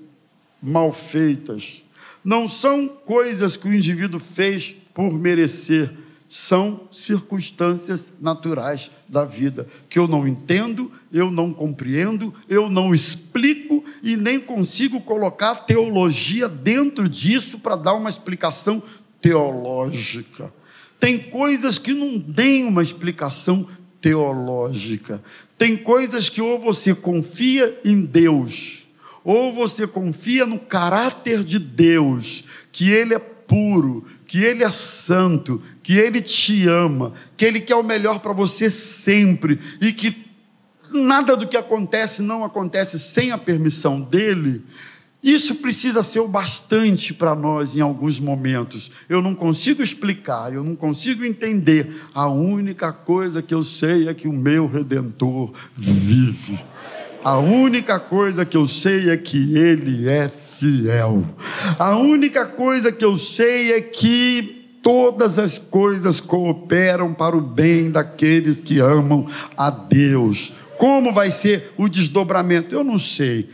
[0.62, 1.84] mal feitas,
[2.22, 5.94] não são coisas que o indivíduo fez por merecer,
[6.34, 13.84] são circunstâncias naturais da vida, que eu não entendo, eu não compreendo, eu não explico
[14.02, 18.82] e nem consigo colocar teologia dentro disso para dar uma explicação
[19.20, 20.54] teológica.
[20.98, 23.68] Tem coisas que não têm uma explicação
[24.00, 25.22] teológica.
[25.58, 28.88] Tem coisas que ou você confia em Deus,
[29.22, 35.62] ou você confia no caráter de Deus, que Ele é puro, que Ele é santo,
[35.84, 40.16] que Ele te ama, que Ele quer o melhor para você sempre e que
[40.94, 44.64] nada do que acontece não acontece sem a permissão dEle.
[45.22, 48.90] Isso precisa ser o bastante para nós em alguns momentos.
[49.10, 51.94] Eu não consigo explicar, eu não consigo entender.
[52.14, 56.58] A única coisa que eu sei é que o meu redentor vive.
[57.22, 60.30] A única coisa que eu sei é que ele é
[60.62, 61.26] fiel.
[61.80, 67.90] A única coisa que eu sei é que todas as coisas cooperam para o bem
[67.90, 69.26] daqueles que amam
[69.58, 70.54] a Deus.
[70.78, 72.76] Como vai ser o desdobramento?
[72.76, 73.50] Eu não sei.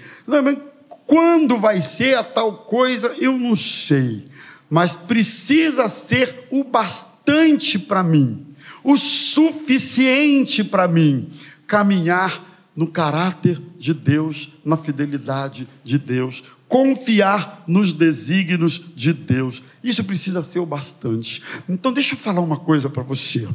[1.05, 3.15] Quando vai ser a tal coisa?
[3.17, 4.25] Eu não sei.
[4.69, 8.45] Mas precisa ser o bastante para mim,
[8.83, 11.29] o suficiente para mim
[11.65, 12.46] caminhar
[12.77, 19.63] no caráter de Deus, na fidelidade de Deus, confiar nos desígnios de Deus.
[19.83, 21.41] Isso precisa ser o bastante.
[21.67, 23.49] Então, deixa eu falar uma coisa para você.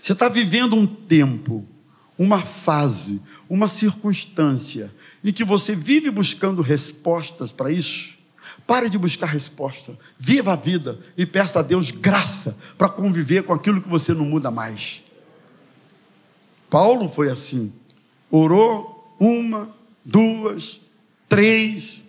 [0.00, 1.66] Você está vivendo um tempo,
[2.16, 3.20] uma fase,
[3.50, 4.94] uma circunstância
[5.24, 8.16] em que você vive buscando respostas para isso.
[8.64, 13.52] Pare de buscar resposta, viva a vida e peça a Deus graça para conviver com
[13.52, 15.02] aquilo que você não muda mais.
[16.70, 17.72] Paulo foi assim.
[18.30, 19.74] Orou uma,
[20.04, 20.80] duas,
[21.28, 22.06] três.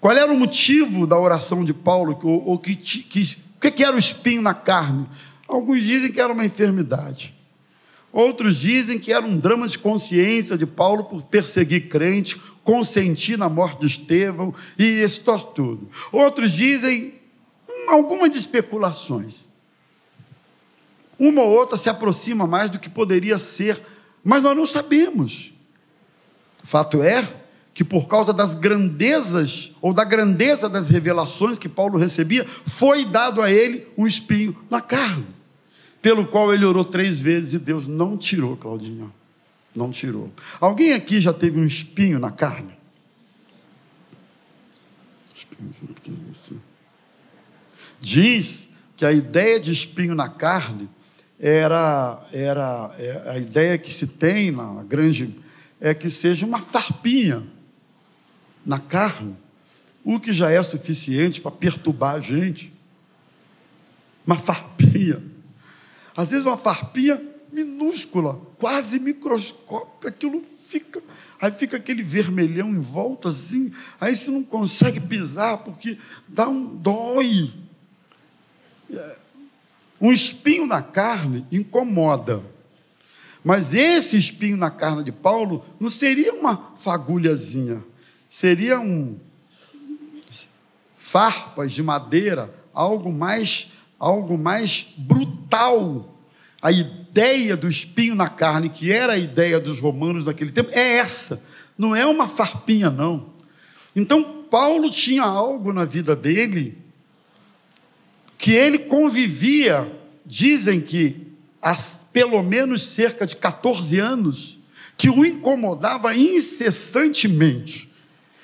[0.00, 2.18] Qual era o motivo da oração de Paulo?
[2.22, 5.08] O que, que, que, que era o espinho na carne?
[5.46, 7.34] Alguns dizem que era uma enfermidade.
[8.12, 13.48] Outros dizem que era um drama de consciência de Paulo por perseguir crente, consentir na
[13.48, 15.88] morte de Estevão e esse troço tudo.
[16.10, 17.14] Outros dizem
[17.68, 19.46] hum, algumas especulações.
[21.18, 23.82] Uma ou outra se aproxima mais do que poderia ser
[24.22, 25.52] mas nós não sabemos.
[26.64, 27.26] Fato é
[27.72, 33.40] que por causa das grandezas ou da grandeza das revelações que Paulo recebia, foi dado
[33.40, 35.26] a ele um espinho na carne,
[36.02, 39.14] pelo qual ele orou três vezes e Deus não tirou, Claudinho.
[39.76, 40.32] Não tirou.
[40.60, 42.76] Alguém aqui já teve um espinho na carne?
[46.32, 46.60] Assim.
[48.00, 50.88] Diz que a ideia de espinho na carne
[51.38, 55.38] era, era é, a ideia que se tem na grande
[55.80, 57.46] é que seja uma farpinha
[58.66, 59.36] na carne,
[60.04, 62.72] o que já é suficiente para perturbar a gente.
[64.26, 65.22] Uma farpinha.
[66.16, 67.22] Às vezes uma farpinha
[67.52, 71.02] minúscula, quase microscópica, aquilo fica,
[71.40, 76.76] aí fica aquele vermelhão em volta assim, aí você não consegue pisar porque dá um
[76.76, 77.50] dói.
[78.92, 79.18] É,
[80.00, 82.42] um espinho na carne incomoda.
[83.44, 87.82] Mas esse espinho na carne de Paulo não seria uma fagulhazinha,
[88.28, 89.18] seria um
[91.08, 93.68] farpas de madeira, algo mais,
[93.98, 96.14] algo mais brutal.
[96.60, 100.96] A ideia do espinho na carne, que era a ideia dos romanos naquele tempo, é
[100.96, 101.42] essa.
[101.78, 103.30] Não é uma farpinha não.
[103.96, 106.76] Então Paulo tinha algo na vida dele
[108.38, 109.92] que ele convivia,
[110.24, 111.26] dizem que
[111.60, 111.76] há
[112.12, 114.58] pelo menos cerca de 14 anos,
[114.96, 117.92] que o incomodava incessantemente.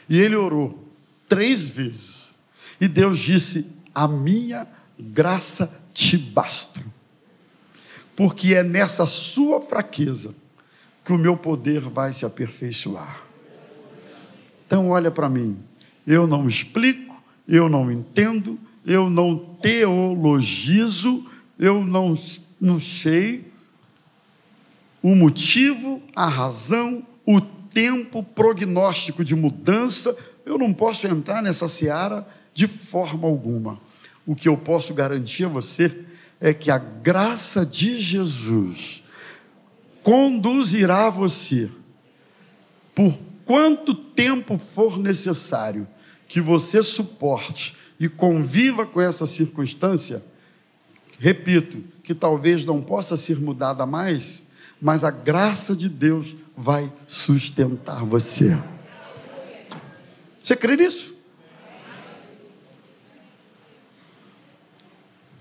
[0.09, 0.87] E ele orou
[1.29, 2.35] três vezes.
[2.81, 4.67] E Deus disse: A minha
[4.99, 6.83] graça te basta.
[8.17, 10.35] Porque é nessa sua fraqueza
[11.05, 13.23] que o meu poder vai se aperfeiçoar.
[14.67, 15.59] Então, olha para mim.
[16.07, 21.25] Eu não explico, eu não entendo, eu não teologizo,
[21.59, 22.19] eu não,
[22.61, 23.53] não sei
[25.05, 30.17] o motivo, a razão, o tempo prognóstico de mudança,
[30.47, 33.79] eu não posso entrar nessa seara de forma alguma.
[34.25, 36.07] O que eu posso garantir a você
[36.41, 39.05] é que a graça de Jesus
[40.03, 41.71] conduzirá você,
[42.95, 45.87] por quanto tempo for necessário,
[46.27, 50.23] que você suporte e conviva com essa circunstância,
[51.19, 54.45] repito, que talvez não possa ser mudada mais,
[54.81, 58.59] mas a graça de Deus vai sustentar você.
[60.43, 61.15] Você crê nisso?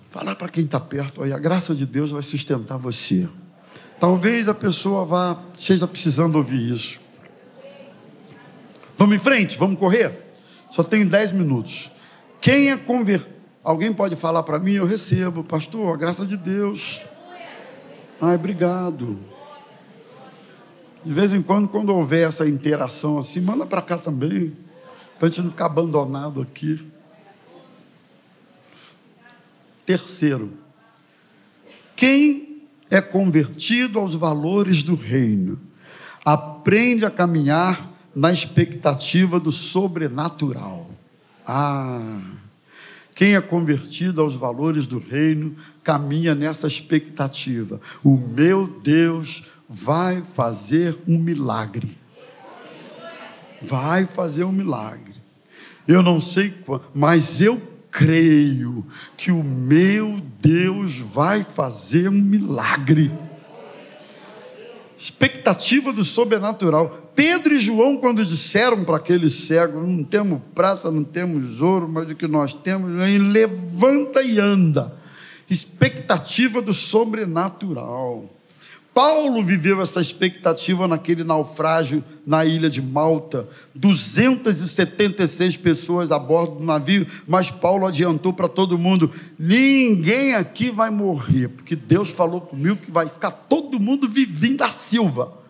[0.09, 3.27] Fala para quem está perto aí, a graça de Deus vai sustentar você.
[3.99, 6.99] Talvez a pessoa vá, esteja precisando ouvir isso.
[8.95, 10.13] Vamos em frente, vamos correr?
[10.69, 11.91] Só tenho 10 minutos.
[12.43, 13.31] Quem é convertido?
[13.63, 14.73] Alguém pode falar para mim?
[14.73, 17.01] Eu recebo, pastor, a graça de Deus.
[18.19, 19.17] Ai, obrigado.
[21.05, 24.57] De vez em quando, quando houver essa interação assim, manda para cá também,
[25.17, 26.85] para a gente não ficar abandonado aqui.
[29.85, 30.51] Terceiro,
[31.95, 35.61] quem é convertido aos valores do reino
[36.25, 40.92] aprende a caminhar na expectativa do sobrenatural.
[41.45, 42.19] Ah,
[43.15, 47.79] quem é convertido aos valores do reino caminha nessa expectativa.
[48.03, 51.97] O meu Deus vai fazer um milagre.
[53.61, 55.15] Vai fazer um milagre.
[55.87, 58.85] Eu não sei quando, mas eu creio
[59.15, 63.11] que o meu Deus vai fazer um milagre.
[65.03, 67.11] Expectativa do sobrenatural.
[67.13, 72.09] Pedro e João, quando disseram para aquele cego: Não temos prata, não temos ouro, mas
[72.09, 72.89] o que nós temos,
[73.29, 74.97] levanta e anda.
[75.49, 78.29] Expectativa do sobrenatural.
[78.93, 83.49] Paulo viveu essa expectativa naquele naufrágio na ilha de Malta.
[83.73, 90.91] 276 pessoas a bordo do navio, mas Paulo adiantou para todo mundo: ninguém aqui vai
[90.91, 95.41] morrer, porque Deus falou comigo que vai ficar todo mundo vivendo da Silva.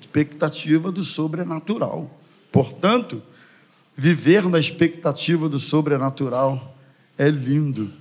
[0.00, 2.10] Expectativa do sobrenatural.
[2.50, 3.22] Portanto,
[3.94, 6.74] viver na expectativa do sobrenatural
[7.18, 7.92] é lindo,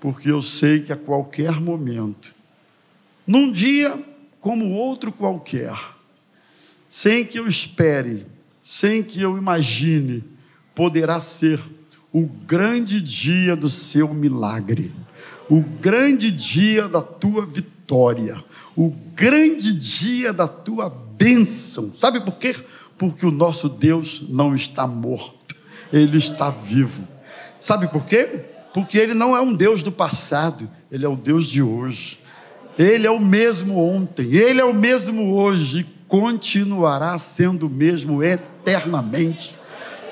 [0.00, 2.33] porque eu sei que a qualquer momento
[3.26, 3.98] num dia
[4.40, 5.74] como outro qualquer,
[6.88, 8.26] sem que eu espere,
[8.62, 10.22] sem que eu imagine,
[10.74, 11.60] poderá ser
[12.12, 14.94] o grande dia do seu milagre,
[15.48, 18.42] o grande dia da tua vitória,
[18.76, 21.92] o grande dia da tua bênção.
[21.98, 22.54] Sabe por quê?
[22.96, 25.56] Porque o nosso Deus não está morto,
[25.92, 27.06] ele está vivo.
[27.60, 28.44] Sabe por quê?
[28.72, 32.18] Porque ele não é um Deus do passado, ele é o Deus de hoje.
[32.78, 39.54] Ele é o mesmo ontem, ele é o mesmo hoje, continuará sendo o mesmo eternamente.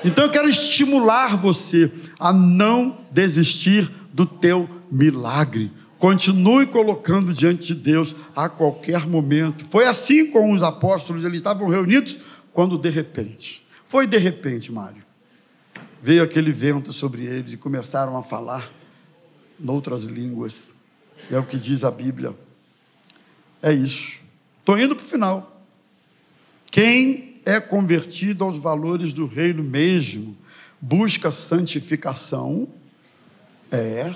[0.03, 5.71] Então eu quero estimular você a não desistir do teu milagre.
[5.97, 9.65] Continue colocando diante de Deus a qualquer momento.
[9.69, 12.19] Foi assim com os apóstolos, eles estavam reunidos
[12.53, 15.03] quando de repente, foi de repente, Mário,
[16.01, 18.69] veio aquele vento sobre eles e começaram a falar
[19.57, 20.71] noutras línguas.
[21.31, 22.35] É o que diz a Bíblia.
[23.63, 24.19] É isso.
[24.59, 25.65] Estou indo para o final.
[26.69, 30.37] Quem é convertido aos valores do reino mesmo,
[30.81, 32.67] busca santificação,
[33.71, 34.13] é.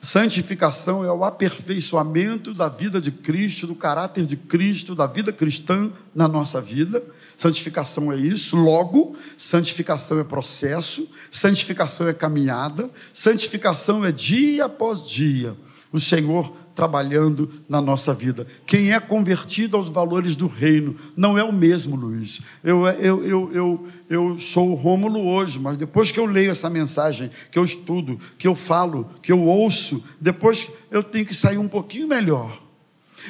[0.00, 5.90] Santificação é o aperfeiçoamento da vida de Cristo, do caráter de Cristo, da vida cristã
[6.14, 7.02] na nossa vida.
[7.36, 8.56] Santificação é isso.
[8.56, 15.56] Logo, santificação é processo, santificação é caminhada, santificação é dia após dia.
[15.90, 18.46] O Senhor trabalhando na nossa vida.
[18.66, 22.42] Quem é convertido aos valores do reino não é o mesmo, Luiz.
[22.62, 26.68] Eu, eu, eu, eu, eu sou o Rômulo hoje, mas depois que eu leio essa
[26.68, 31.56] mensagem, que eu estudo, que eu falo, que eu ouço, depois eu tenho que sair
[31.56, 32.66] um pouquinho melhor.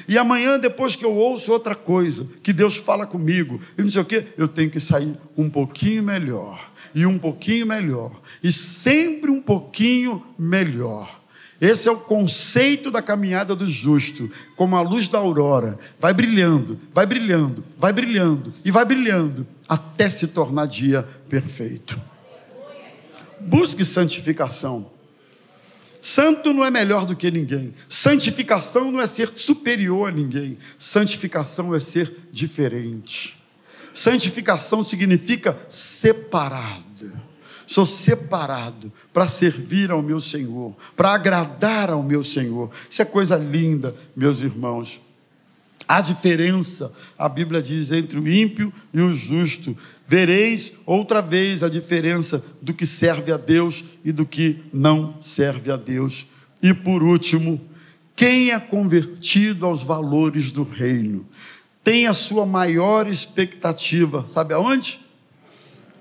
[0.09, 4.03] E amanhã, depois que eu ouço outra coisa, que Deus fala comigo, e não sei
[4.03, 9.30] o quê, eu tenho que sair um pouquinho melhor, e um pouquinho melhor, e sempre
[9.30, 11.24] um pouquinho melhor.
[11.61, 16.79] Esse é o conceito da caminhada do justo, como a luz da aurora, vai brilhando,
[16.93, 21.99] vai brilhando, vai brilhando e vai brilhando até se tornar dia perfeito.
[23.41, 24.91] Busque santificação.
[26.01, 27.75] Santo não é melhor do que ninguém.
[27.89, 30.59] Santificação não é ser superior a ninguém.
[30.79, 33.37] Santificação é ser diferente.
[33.93, 37.13] Santificação significa separado
[37.67, 42.71] sou separado para servir ao meu Senhor, para agradar ao meu Senhor.
[42.89, 45.01] Isso é coisa linda, meus irmãos.
[45.89, 49.77] A diferença, a Bíblia diz, entre o ímpio e o justo.
[50.07, 55.71] Vereis outra vez a diferença do que serve a Deus e do que não serve
[55.71, 56.27] a Deus.
[56.62, 57.61] E por último,
[58.17, 61.27] quem é convertido aos valores do reino
[61.85, 65.01] tem a sua maior expectativa, sabe aonde?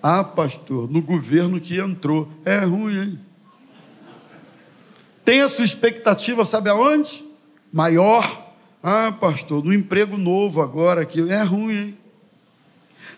[0.08, 2.30] Ah, pastor, no governo que entrou.
[2.46, 3.20] É ruim, hein?
[5.26, 7.26] Tem a sua expectativa, sabe aonde?
[7.74, 8.54] Maior.
[8.84, 11.98] Ah, pastor, no emprego novo agora que é ruim, hein?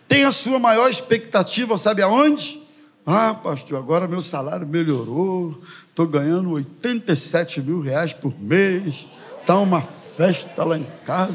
[0.08, 2.64] Tem a sua maior expectativa, sabe aonde?
[3.06, 9.06] Ah, pastor, agora meu salário melhorou, estou ganhando 87 mil reais por mês,
[9.42, 11.34] está uma festa lá em casa.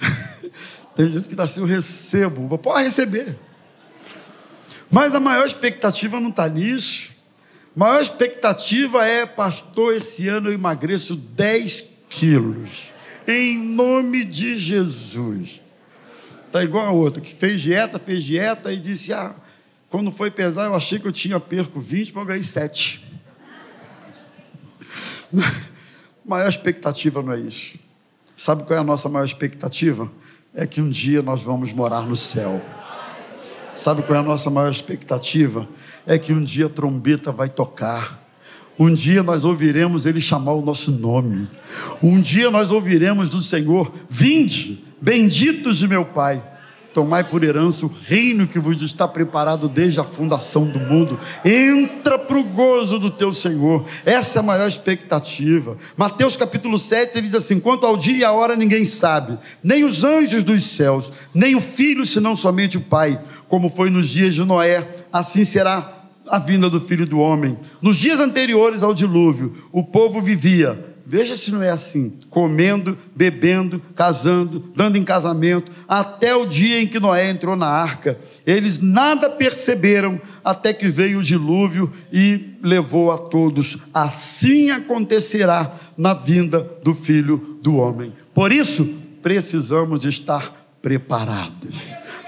[0.96, 3.38] Tem gente que está assim, eu recebo, pode receber.
[4.90, 7.10] Mas a maior expectativa não está nisso.
[7.76, 12.88] A maior expectativa é, pastor, esse ano eu emagreço 10 quilos.
[13.26, 15.60] Em nome de Jesus.
[16.46, 19.34] Está igual a outra, que fez dieta, fez dieta e disse: Ah,
[19.90, 23.04] quando foi pesar, eu achei que eu tinha perco 20, mas eu ganhei 7.
[26.24, 27.78] maior expectativa não é isso.
[28.36, 30.10] Sabe qual é a nossa maior expectativa?
[30.54, 32.62] É que um dia nós vamos morar no céu.
[33.78, 35.68] Sabe qual é a nossa maior expectativa?
[36.04, 38.26] É que um dia a trombeta vai tocar.
[38.76, 41.48] Um dia nós ouviremos Ele chamar o nosso nome.
[42.02, 46.42] Um dia nós ouviremos do Senhor: Vinde, benditos de meu Pai
[46.98, 51.16] tomai por herança o reino que vos está preparado desde a fundação do mundo.
[51.44, 53.84] Entra para o gozo do teu Senhor.
[54.04, 55.76] Essa é a maior expectativa.
[55.96, 59.84] Mateus capítulo 7, ele diz assim: quanto ao dia e a hora ninguém sabe, nem
[59.84, 63.20] os anjos dos céus, nem o filho, senão somente o Pai.
[63.46, 67.56] Como foi nos dias de Noé, assim será a vinda do filho do homem.
[67.80, 73.80] Nos dias anteriores ao dilúvio, o povo vivia Veja se não é assim: comendo, bebendo,
[73.94, 78.18] casando, dando em casamento, até o dia em que Noé entrou na arca.
[78.44, 83.78] Eles nada perceberam até que veio o dilúvio e levou a todos.
[83.94, 88.12] Assim acontecerá na vinda do filho do homem.
[88.34, 88.86] Por isso,
[89.22, 91.74] precisamos estar preparados.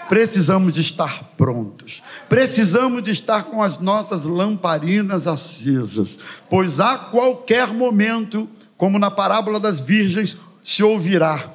[0.09, 2.03] Precisamos de estar prontos.
[2.29, 6.19] Precisamos de estar com as nossas lamparinas acesas,
[6.49, 8.49] pois a qualquer momento
[8.81, 11.55] como na parábola das virgens, se ouvirá: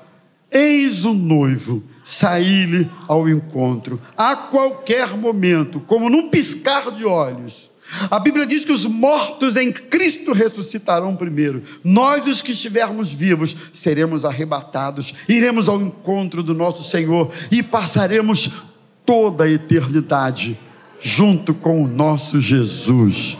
[0.52, 7.72] Eis o noivo, sair-lhe ao encontro, a qualquer momento, como num piscar de olhos.
[8.12, 11.64] A Bíblia diz que os mortos em Cristo ressuscitarão primeiro.
[11.84, 18.52] Nós, os que estivermos vivos, seremos arrebatados, iremos ao encontro do nosso Senhor e passaremos
[19.04, 20.60] toda a eternidade
[21.00, 23.36] junto com o nosso Jesus.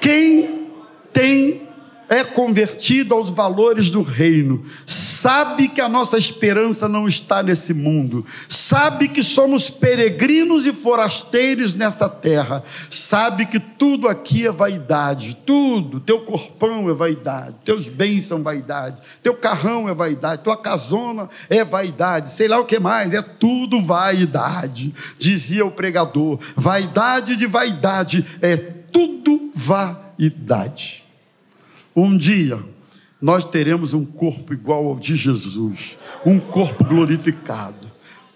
[0.00, 0.68] Quem
[1.12, 1.68] tem
[2.10, 8.26] é convertido aos valores do reino, sabe que a nossa esperança não está nesse mundo,
[8.48, 16.00] sabe que somos peregrinos e forasteiros nesta terra, sabe que tudo aqui é vaidade, tudo,
[16.00, 21.62] teu corpão é vaidade, teus bens são vaidade, teu carrão é vaidade, tua casona é
[21.62, 28.26] vaidade, sei lá o que mais, é tudo vaidade, dizia o pregador, vaidade de vaidade
[28.42, 31.09] é tudo vaidade.
[31.94, 32.62] Um dia
[33.20, 37.90] nós teremos um corpo igual ao de Jesus, um corpo glorificado.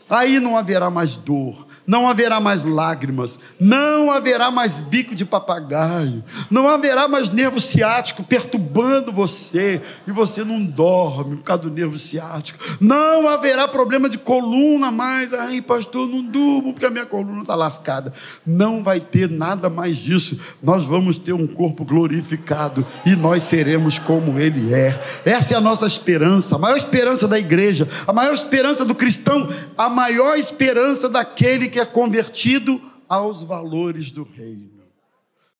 [0.08, 6.24] Aí não haverá mais dor, não haverá mais lágrimas, não haverá mais bico de papagaio,
[6.50, 11.98] não haverá mais nervo ciático perturbando você e você não dorme por causa do nervo
[11.98, 17.42] ciático, não haverá problema de coluna mais, ai pastor, não durmo porque a minha coluna
[17.42, 18.12] está lascada.
[18.46, 23.98] Não vai ter nada mais disso, nós vamos ter um corpo glorificado e nós seremos
[23.98, 25.00] como Ele é.
[25.24, 29.48] Essa é a nossa esperança, a maior esperança da igreja, a maior esperança do cristão,
[29.76, 34.73] a maior esperança daquele que é convertido aos valores do reino.